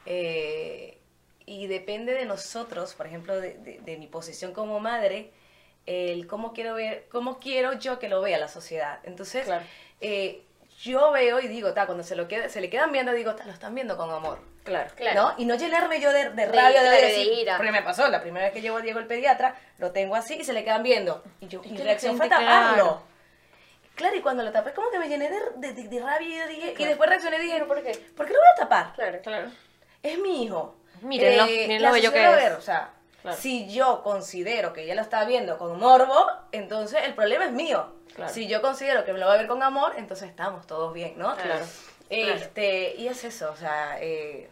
Eh, 0.06 0.98
y 1.46 1.66
depende 1.66 2.12
de 2.12 2.26
nosotros, 2.26 2.94
por 2.94 3.06
ejemplo, 3.06 3.40
de, 3.40 3.54
de- 3.54 3.80
de 3.80 3.96
mi 3.96 4.06
posición 4.06 4.52
como 4.52 4.80
madre, 4.80 5.32
el 5.88 6.26
cómo 6.26 6.52
quiero 6.52 6.74
ver, 6.74 7.06
cómo 7.10 7.38
quiero 7.38 7.72
yo 7.74 7.98
que 7.98 8.08
lo 8.08 8.20
vea 8.20 8.38
la 8.38 8.48
sociedad. 8.48 8.98
Entonces, 9.04 9.44
Claro. 9.46 9.64
eh, 10.00 10.42
yo 10.80 11.10
veo 11.10 11.40
y 11.40 11.48
digo, 11.48 11.72
ta, 11.72 11.86
cuando 11.86 12.04
se 12.04 12.14
lo 12.14 12.28
queda, 12.28 12.48
se 12.48 12.60
le 12.60 12.70
quedan 12.70 12.92
viendo, 12.92 13.12
digo, 13.12 13.34
ta, 13.34 13.44
lo 13.46 13.52
están 13.52 13.74
viendo 13.74 13.96
con 13.96 14.10
amor. 14.10 14.38
Claro. 14.64 14.90
Claro. 14.96 15.22
¿no? 15.22 15.34
Y 15.38 15.46
no 15.46 15.54
llenarme 15.54 15.98
yo 16.00 16.12
de, 16.12 16.30
de 16.30 16.46
rabia, 16.46 16.82
de, 16.82 16.90
de 17.00 17.18
ira. 17.40 17.56
Porque 17.56 17.72
me 17.72 17.82
pasó, 17.82 18.06
la 18.08 18.20
primera 18.20 18.44
vez 18.44 18.54
que 18.54 18.60
llevo 18.60 18.76
a 18.76 18.80
Diego 18.82 18.98
el 18.98 19.06
pediatra, 19.06 19.56
lo 19.78 19.92
tengo 19.92 20.14
así 20.14 20.34
y 20.36 20.44
se 20.44 20.52
le 20.52 20.62
quedan 20.62 20.82
viendo. 20.82 21.22
Y 21.40 21.48
yo, 21.48 21.62
Es 21.64 21.70
mi 21.72 21.78
reacción 21.78 22.16
fue 22.18 22.28
taparlo. 22.28 22.74
claro. 22.74 23.02
Claro, 23.94 24.14
y 24.16 24.20
cuando 24.20 24.44
lo 24.44 24.52
tapé, 24.52 24.72
como 24.74 24.90
que 24.90 24.98
me 25.00 25.08
llené 25.08 25.28
de, 25.28 25.38
de, 25.56 25.72
de- 25.72 25.88
de 25.88 26.00
rabia 26.00 26.28
y, 26.28 26.38
yo 26.38 26.46
dije, 26.46 26.74
y 26.78 26.84
después 26.84 27.08
reaccioné 27.10 27.38
y 27.38 27.42
dije, 27.42 27.54
¿Pero 27.54 27.66
por 27.66 27.82
qué? 27.82 27.92
¿por 28.16 28.26
qué 28.26 28.32
lo 28.32 28.38
voy 28.38 28.48
a 28.54 28.60
tapar? 28.60 28.92
Claro. 28.94 29.18
Claro. 29.22 29.50
Es 30.02 30.18
mi 30.20 30.44
hijo. 30.44 30.76
Mírenlo, 31.02 31.46
miren 31.46 31.82
lo 31.82 31.88
la 31.88 31.92
bello 31.92 32.12
que 32.12 32.24
es. 32.24 32.36
ver, 32.36 32.52
o 32.52 32.60
sea, 32.60 32.90
Claro. 33.22 33.36
si 33.36 33.68
yo 33.72 34.02
considero 34.02 34.72
que 34.72 34.84
ella 34.84 34.94
lo 34.94 35.02
está 35.02 35.24
viendo 35.24 35.58
con 35.58 35.78
morbo, 35.78 36.14
entonces 36.52 37.00
el 37.04 37.14
problema 37.14 37.46
es 37.46 37.52
mío. 37.52 37.86
Claro. 38.14 38.32
Si 38.32 38.46
yo 38.46 38.62
considero 38.62 39.04
que 39.04 39.12
me 39.12 39.18
lo 39.18 39.26
va 39.26 39.34
a 39.34 39.36
ver 39.36 39.48
con 39.48 39.62
amor, 39.62 39.94
entonces 39.96 40.28
estamos 40.28 40.66
todos 40.66 40.92
bien, 40.94 41.14
¿no? 41.18 41.34
Claro. 41.36 41.64
Este, 42.10 42.94
y 42.96 43.08
es 43.08 43.22
eso, 43.24 43.50
o 43.52 43.56
sea, 43.56 43.98
eh, 44.00 44.48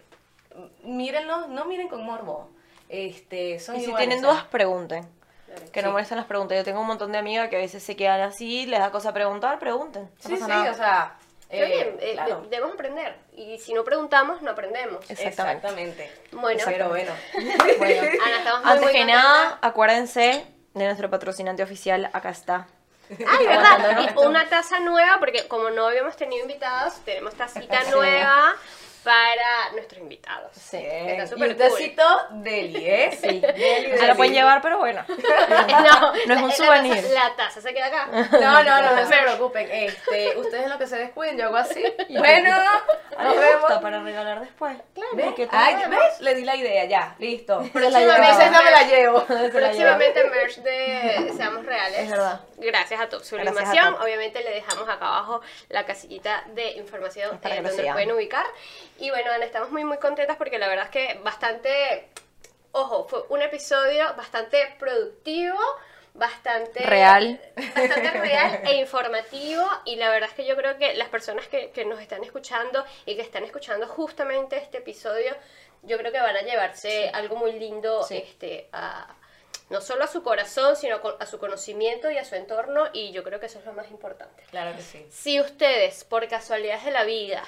mírenlo, 0.83 1.49
no 1.49 1.65
miren 1.65 1.89
con 1.89 2.05
morbo. 2.05 2.51
Este, 2.89 3.59
son 3.59 3.77
Y 3.77 3.81
si 3.81 3.87
iguales, 3.87 4.09
tienen 4.09 4.23
dudas, 4.23 4.45
pregunten. 4.45 5.09
Que 5.73 5.81
no 5.83 5.91
molesten 5.91 6.19
las 6.19 6.27
preguntas. 6.27 6.59
Yo 6.59 6.65
tengo 6.65 6.81
un 6.81 6.87
montón 6.87 7.13
de 7.13 7.19
amigas 7.19 7.49
que 7.49 7.57
a 7.57 7.61
veces 7.61 7.83
se 7.83 7.97
quedan 7.97 8.21
así, 8.21 8.67
les 8.67 8.79
da 8.79 8.91
cosa 8.91 9.13
preguntar, 9.15 9.59
pregunten. 9.59 10.03
No 10.05 10.11
Sí, 10.19 10.37
sí, 10.37 10.43
nada. 10.47 10.71
o 10.71 10.75
sea, 10.75 11.17
eh, 11.51 11.65
bien, 11.67 11.97
eh, 12.01 12.13
claro. 12.15 12.41
de- 12.43 12.49
debemos 12.49 12.75
aprender. 12.75 13.17
Y 13.35 13.59
si 13.59 13.73
no 13.75 13.85
preguntamos, 13.85 14.43
no 14.43 14.51
aprendemos. 14.51 15.09
Exactamente. 15.11 15.67
Exactamente. 15.67 16.13
Bueno. 16.33 16.63
pero 16.65 16.89
bueno. 16.91 17.13
Bueno, 17.79 18.03
Ana, 18.25 18.39
estamos 18.39 18.61
muy, 18.63 18.71
antes 18.73 18.83
muy 18.85 18.93
que 18.93 19.05
nada, 19.05 19.59
acuérdense 19.63 20.47
de 20.75 20.85
nuestro 20.85 21.09
patrocinante 21.11 21.63
oficial. 21.63 22.11
Acá 22.13 22.31
está. 22.31 22.67
Ay, 23.11 23.47
Aguantando 23.47 23.89
¿verdad? 23.89 24.05
esto. 24.09 24.21
Una 24.29 24.49
taza 24.49 24.81
nueva, 24.81 25.19
porque 25.21 25.47
como 25.47 25.71
no 25.71 25.87
habíamos 25.87 26.17
tenido 26.17 26.43
invitados, 26.43 26.95
tenemos 27.05 27.35
tacita 27.35 27.85
nueva 27.85 28.55
para 29.05 29.46
nuestros 29.87 30.03
invitados. 30.03 30.51
Sí. 30.55 30.79
Está 30.83 31.25
Y 31.25 31.27
súper 31.29 31.49
un 31.51 31.55
cool. 31.57 31.69
tecito 31.69 32.03
deli, 32.31 32.89
¿eh? 32.89 33.11
Sí. 33.21 33.41
Deli, 33.41 33.91
Se 33.91 33.97
deli. 34.07 34.15
pueden 34.15 34.33
llevar, 34.35 34.61
pero 34.61 34.79
bueno. 34.79 35.05
no, 35.09 36.13
No 36.27 36.35
es 36.35 36.43
un 36.43 36.49
la- 36.49 36.55
souvenir. 36.55 37.05
La 37.13 37.35
taza, 37.37 37.61
se 37.61 37.73
queda 37.73 37.87
acá. 37.87 38.07
No, 38.33 38.63
no, 38.65 38.83
no, 38.83 38.97
no 38.97 39.07
se 39.09 39.17
preocupen. 39.17 39.69
Este, 39.71 40.37
ustedes 40.37 40.69
lo 40.69 40.79
que 40.79 40.87
se 40.87 40.97
descuiden, 40.99 41.39
yo 41.39 41.47
hago 41.47 41.57
así. 41.57 41.83
Bueno, 42.09 42.55
A 43.17 43.25
nos 43.25 43.37
vemos. 43.39 43.73
para 43.83 44.03
regalar 44.03 44.41
después. 44.41 44.77
¿Ves? 45.15 45.27
Porque 45.27 45.47
todo 45.47 45.59
Ay, 45.61 45.77
lo 45.85 45.91
¿ves? 45.91 46.21
Le 46.21 46.35
di 46.35 46.45
la 46.45 46.57
idea, 46.57 46.85
ya, 46.87 47.15
listo. 47.19 47.59
Próximamente, 47.73 48.31
Esa 48.31 48.51
no 48.51 48.63
me 48.63 48.71
la 48.71 48.83
llevo. 48.83 49.25
próximamente 49.53 50.25
merch 50.25 50.57
de 50.59 51.33
Seamos 51.37 51.65
Reales. 51.65 51.99
Es 52.01 52.11
verdad. 52.11 52.41
Gracias 52.59 53.01
a 53.01 53.09
Top 53.09 53.21
a 53.21 53.25
Sublimación. 53.25 53.95
Top. 53.95 54.03
Obviamente 54.03 54.43
le 54.43 54.51
dejamos 54.51 54.89
acá 54.89 55.07
abajo 55.07 55.41
la 55.69 55.85
casillita 55.85 56.43
de 56.55 56.73
información 56.73 57.39
Para 57.39 57.55
eh, 57.55 57.59
que 57.59 57.63
lo 57.63 57.69
donde 57.69 57.83
lo 57.85 57.93
pueden 57.93 58.13
ubicar. 58.13 58.47
Y 58.99 59.11
bueno, 59.11 59.31
Ana, 59.33 59.45
estamos 59.45 59.71
muy 59.77 59.85
muy 59.85 59.99
contentas 59.99 60.37
porque 60.39 60.59
la 60.59 60.69
verdad 60.69 60.87
es 60.87 60.91
que 60.91 61.21
bastante, 61.23 62.09
ojo, 62.73 63.07
fue 63.09 63.25
un 63.29 63.43
episodio 63.43 64.15
bastante 64.17 64.75
productivo. 64.79 65.59
Bastante 66.15 66.83
Real. 66.83 67.39
bastante 67.75 68.11
real 68.23 68.61
e 68.65 68.77
informativo 68.77 69.69
y 69.85 69.97
la 69.97 70.09
verdad 70.09 70.31
es 70.31 70.35
que 70.35 70.47
yo 70.47 70.57
creo 70.57 70.79
que 70.79 70.95
las 70.95 71.11
personas 71.11 71.47
que, 71.47 71.73
que 71.73 71.85
nos 71.85 72.01
están 72.01 72.25
escuchando 72.25 72.87
y 73.05 73.17
que 73.17 73.21
están 73.21 73.45
escuchando 73.45 73.87
justamente 73.87 74.57
este 74.57 74.79
episodio 74.79 75.37
yo 75.83 75.99
creo 75.99 76.11
que 76.13 76.19
van 76.21 76.35
a 76.35 76.41
llevarse 76.41 77.11
algo 77.11 77.37
muy 77.37 77.53
lindo 77.53 78.03
Sí. 78.05 78.17
este 78.17 78.71
a, 78.73 79.15
no 79.69 79.83
solo 79.83 80.05
a 80.05 80.07
su 80.07 80.23
corazón, 80.23 80.75
sino 80.77 80.99
a 81.21 81.27
su 81.27 81.39
conocimiento 81.39 82.11
y 82.11 82.17
a 82.17 82.25
su 82.25 82.35
entorno 82.35 82.87
y 82.95 83.13
yo 83.13 83.23
creo 83.23 83.39
que 83.39 83.45
eso 83.47 83.59
es 83.59 83.67
lo 83.67 83.75
más 83.75 83.91
importante. 83.91 84.43
Claro 84.49 84.75
que 84.75 84.81
sí. 84.83 85.07
Si 85.11 85.39
ustedes, 85.39 86.05
por 86.05 86.27
casualidades 86.29 86.87
de 86.87 86.93
la 86.93 87.05
vida, 87.05 87.43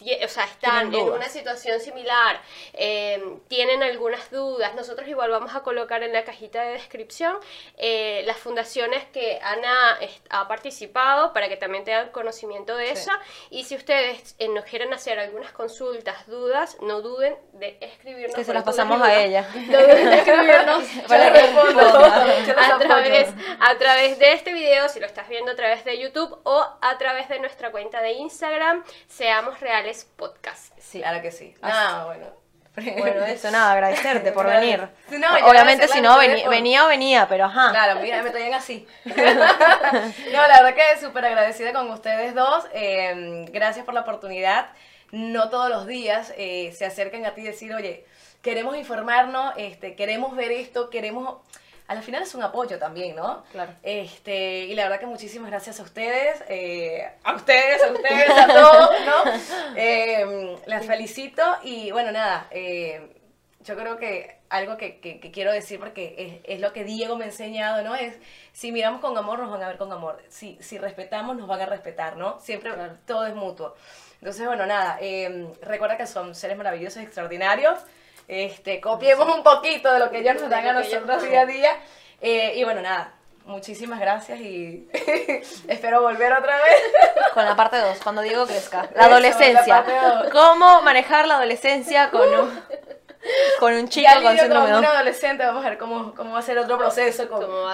o 0.00 0.28
sea, 0.28 0.44
están 0.44 0.94
en 0.94 1.08
una 1.08 1.28
situación 1.28 1.80
similar, 1.80 2.40
eh, 2.74 3.22
tienen 3.48 3.82
algunas 3.82 4.30
dudas, 4.30 4.74
nosotros 4.74 5.08
igual 5.08 5.30
vamos 5.30 5.54
a 5.54 5.62
colocar 5.62 6.02
en 6.02 6.12
la 6.12 6.24
cajita 6.24 6.62
de 6.62 6.72
descripción 6.72 7.36
eh, 7.78 8.22
las 8.26 8.36
fundaciones 8.36 9.04
que 9.12 9.38
Ana 9.42 9.98
ha 10.30 10.48
participado 10.48 11.32
para 11.32 11.48
que 11.48 11.56
también 11.56 11.84
tengan 11.84 12.10
conocimiento 12.10 12.76
de 12.76 12.90
eso. 12.90 13.10
Y 13.50 13.64
si 13.64 13.76
ustedes 13.76 14.34
eh, 14.38 14.48
nos 14.48 14.64
quieren 14.64 14.92
hacer 14.92 15.18
algunas 15.18 15.52
consultas, 15.52 16.26
dudas, 16.26 16.76
no 16.80 17.00
duden 17.00 17.36
de 17.52 17.78
escribirnos. 17.80 18.34
Que 18.34 18.44
se 18.44 18.52
las 18.52 18.64
pasamos 18.64 19.00
a 19.00 19.22
ella. 19.22 19.48
No 19.54 19.80
duden 19.80 20.10
de 20.10 20.16
escribirnos 20.18 20.84
para 21.08 21.32
que 21.32 21.40
a, 21.40 22.78
través, 22.78 23.28
a 23.60 23.78
través 23.78 24.18
de 24.18 24.32
este 24.32 24.52
video, 24.52 24.88
si 24.88 25.00
lo 25.00 25.06
estás 25.06 25.28
viendo 25.28 25.52
a 25.52 25.56
través 25.56 25.84
de 25.84 25.98
YouTube 25.98 26.38
o 26.44 26.66
a 26.80 26.98
través 26.98 27.28
de 27.28 27.38
nuestra 27.38 27.70
cuenta 27.70 28.02
de 28.02 28.12
Instagram, 28.12 28.84
seamos 29.08 29.60
reales 29.60 29.93
podcast. 30.02 30.72
Sí. 30.80 31.00
Claro 31.00 31.22
que 31.22 31.30
sí. 31.30 31.54
Ah, 31.62 32.04
bueno. 32.06 32.44
Bueno, 32.76 33.24
eso, 33.24 33.52
nada, 33.52 33.72
agradecerte 33.72 34.32
por 34.32 34.46
venir. 34.46 34.88
Obviamente, 35.44 35.86
si 35.86 36.00
no, 36.00 36.18
venía, 36.18 36.84
o 36.84 36.88
venía, 36.88 37.28
pero 37.28 37.44
ajá. 37.44 37.70
Claro, 37.70 38.00
mira, 38.00 38.20
me 38.20 38.30
traían 38.30 38.54
así. 38.54 38.84
no, 39.04 39.14
la 39.14 40.62
verdad 40.62 40.74
que 40.74 41.00
súper 41.00 41.24
agradecida 41.24 41.72
con 41.72 41.88
ustedes 41.90 42.34
dos. 42.34 42.66
Em, 42.72 43.44
gracias 43.46 43.84
por 43.84 43.94
la 43.94 44.00
oportunidad. 44.00 44.70
No 45.12 45.50
todos 45.50 45.68
los 45.68 45.86
días 45.86 46.34
eh, 46.36 46.74
se 46.76 46.84
acercan 46.84 47.24
a 47.26 47.34
ti 47.34 47.42
y 47.42 47.44
decir, 47.44 47.72
oye, 47.72 48.06
queremos 48.42 48.76
informarnos, 48.76 49.54
este, 49.56 49.94
queremos 49.94 50.34
ver 50.34 50.50
esto, 50.50 50.90
queremos 50.90 51.42
al 51.86 52.02
final 52.02 52.22
es 52.22 52.34
un 52.34 52.42
apoyo 52.42 52.78
también, 52.78 53.14
¿no? 53.14 53.44
Claro. 53.52 53.72
Este, 53.82 54.60
y 54.60 54.74
la 54.74 54.84
verdad 54.84 55.00
que 55.00 55.06
muchísimas 55.06 55.50
gracias 55.50 55.80
a 55.80 55.82
ustedes, 55.82 56.42
eh, 56.48 57.06
a 57.22 57.34
ustedes, 57.34 57.82
a 57.82 57.92
ustedes, 57.92 58.30
a 58.30 58.46
todos, 58.46 58.90
¿no? 59.04 59.32
Eh, 59.76 60.56
las 60.66 60.86
felicito 60.86 61.42
y 61.62 61.90
bueno, 61.90 62.12
nada, 62.12 62.46
eh, 62.50 63.10
yo 63.60 63.76
creo 63.76 63.96
que 63.98 64.38
algo 64.48 64.76
que, 64.76 65.00
que, 65.00 65.30
quiero 65.30 65.52
decir, 65.52 65.78
porque 65.78 66.42
es, 66.44 66.54
es, 66.56 66.60
lo 66.60 66.72
que 66.72 66.84
Diego 66.84 67.16
me 67.16 67.24
ha 67.24 67.28
enseñado, 67.28 67.82
¿no? 67.82 67.94
Es, 67.94 68.16
si 68.52 68.72
miramos 68.72 69.00
con 69.00 69.16
amor, 69.18 69.40
nos 69.40 69.50
van 69.50 69.62
a 69.62 69.68
ver 69.68 69.78
con 69.78 69.90
amor. 69.92 70.22
Si, 70.28 70.56
si 70.60 70.78
respetamos, 70.78 71.36
nos 71.36 71.48
van 71.48 71.60
a 71.60 71.66
respetar, 71.66 72.16
¿no? 72.16 72.38
Siempre 72.40 72.72
todo 73.06 73.26
es 73.26 73.34
mutuo. 73.34 73.74
Entonces, 74.20 74.46
bueno, 74.46 74.64
nada, 74.64 74.98
recuerda 75.60 75.96
que 75.96 76.06
son 76.06 76.34
seres 76.34 76.56
maravillosos, 76.56 77.02
extraordinarios. 77.02 77.78
Este, 78.28 78.80
copiemos 78.80 79.34
un 79.34 79.42
poquito 79.42 79.92
de 79.92 79.98
lo 79.98 80.10
que 80.10 80.18
ellos 80.18 80.40
nos 80.40 80.50
dan 80.50 80.66
a 80.66 80.72
nosotros 80.72 81.22
día 81.22 81.40
a 81.42 81.46
día. 81.46 81.70
Eh, 82.20 82.54
y 82.56 82.64
bueno, 82.64 82.80
nada, 82.80 83.12
muchísimas 83.44 84.00
gracias 84.00 84.40
y 84.40 84.88
espero 85.68 86.02
volver 86.02 86.32
otra 86.32 86.56
vez. 86.56 87.32
Con 87.34 87.44
la 87.44 87.54
parte 87.54 87.78
2, 87.78 87.98
cuando 88.02 88.22
Diego 88.22 88.46
crezca. 88.46 88.88
La 88.94 89.06
adolescencia. 89.06 89.84
¿Cómo 90.32 90.82
manejar 90.82 91.26
la 91.26 91.36
adolescencia 91.36 92.10
con 92.10 92.28
un, 92.28 92.62
con 93.58 93.74
un 93.74 93.88
chico 93.88 94.10
con 94.22 94.38
síndrome 94.38 94.70
de 94.70 94.78
un 94.78 94.84
adolescente, 94.84 95.44
vamos 95.44 95.64
a 95.64 95.70
ver 95.70 95.78
cómo, 95.78 96.14
cómo 96.14 96.32
va 96.32 96.38
a 96.38 96.42
ser 96.42 96.58
otro 96.58 96.78
proceso. 96.78 97.26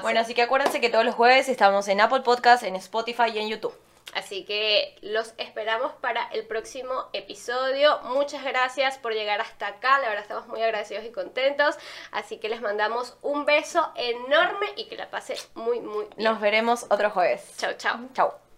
Bueno, 0.03 0.21
así 0.21 0.35
que 0.35 0.43
acuérdense 0.43 0.81
que 0.81 0.91
todos 0.91 1.05
los 1.05 1.15
jueves 1.15 1.49
estamos 1.49 1.89
en 1.89 2.01
Apple 2.01 2.21
Podcast, 2.21 2.63
en 2.63 2.77
Spotify 2.77 3.31
y 3.35 3.39
en 3.39 3.49
YouTube. 3.49 3.75
Así 4.15 4.45
que 4.45 4.97
los 5.03 5.35
esperamos 5.39 5.93
para 6.01 6.27
el 6.29 6.47
próximo 6.47 7.09
episodio. 7.13 8.01
Muchas 8.03 8.45
gracias 8.45 8.99
por 8.99 9.13
llegar 9.13 9.41
hasta 9.41 9.69
acá. 9.69 9.99
La 10.01 10.09
verdad 10.09 10.23
estamos 10.23 10.47
muy 10.49 10.63
agradecidos 10.63 11.05
y 11.05 11.11
contentos. 11.11 11.77
Así 12.11 12.39
que 12.39 12.49
les 12.49 12.61
mandamos 12.61 13.17
un 13.23 13.45
beso 13.45 13.93
enorme 13.95 14.67
y 14.77 14.87
que 14.87 14.97
la 14.97 15.11
pasen 15.11 15.37
muy, 15.55 15.81
muy 15.81 16.07
bien. 16.07 16.15
Nos 16.19 16.41
veremos 16.41 16.87
otro 16.91 17.11
jueves. 17.11 17.55
Chao, 17.57 17.73
chao. 17.77 17.99
Chao. 18.15 18.50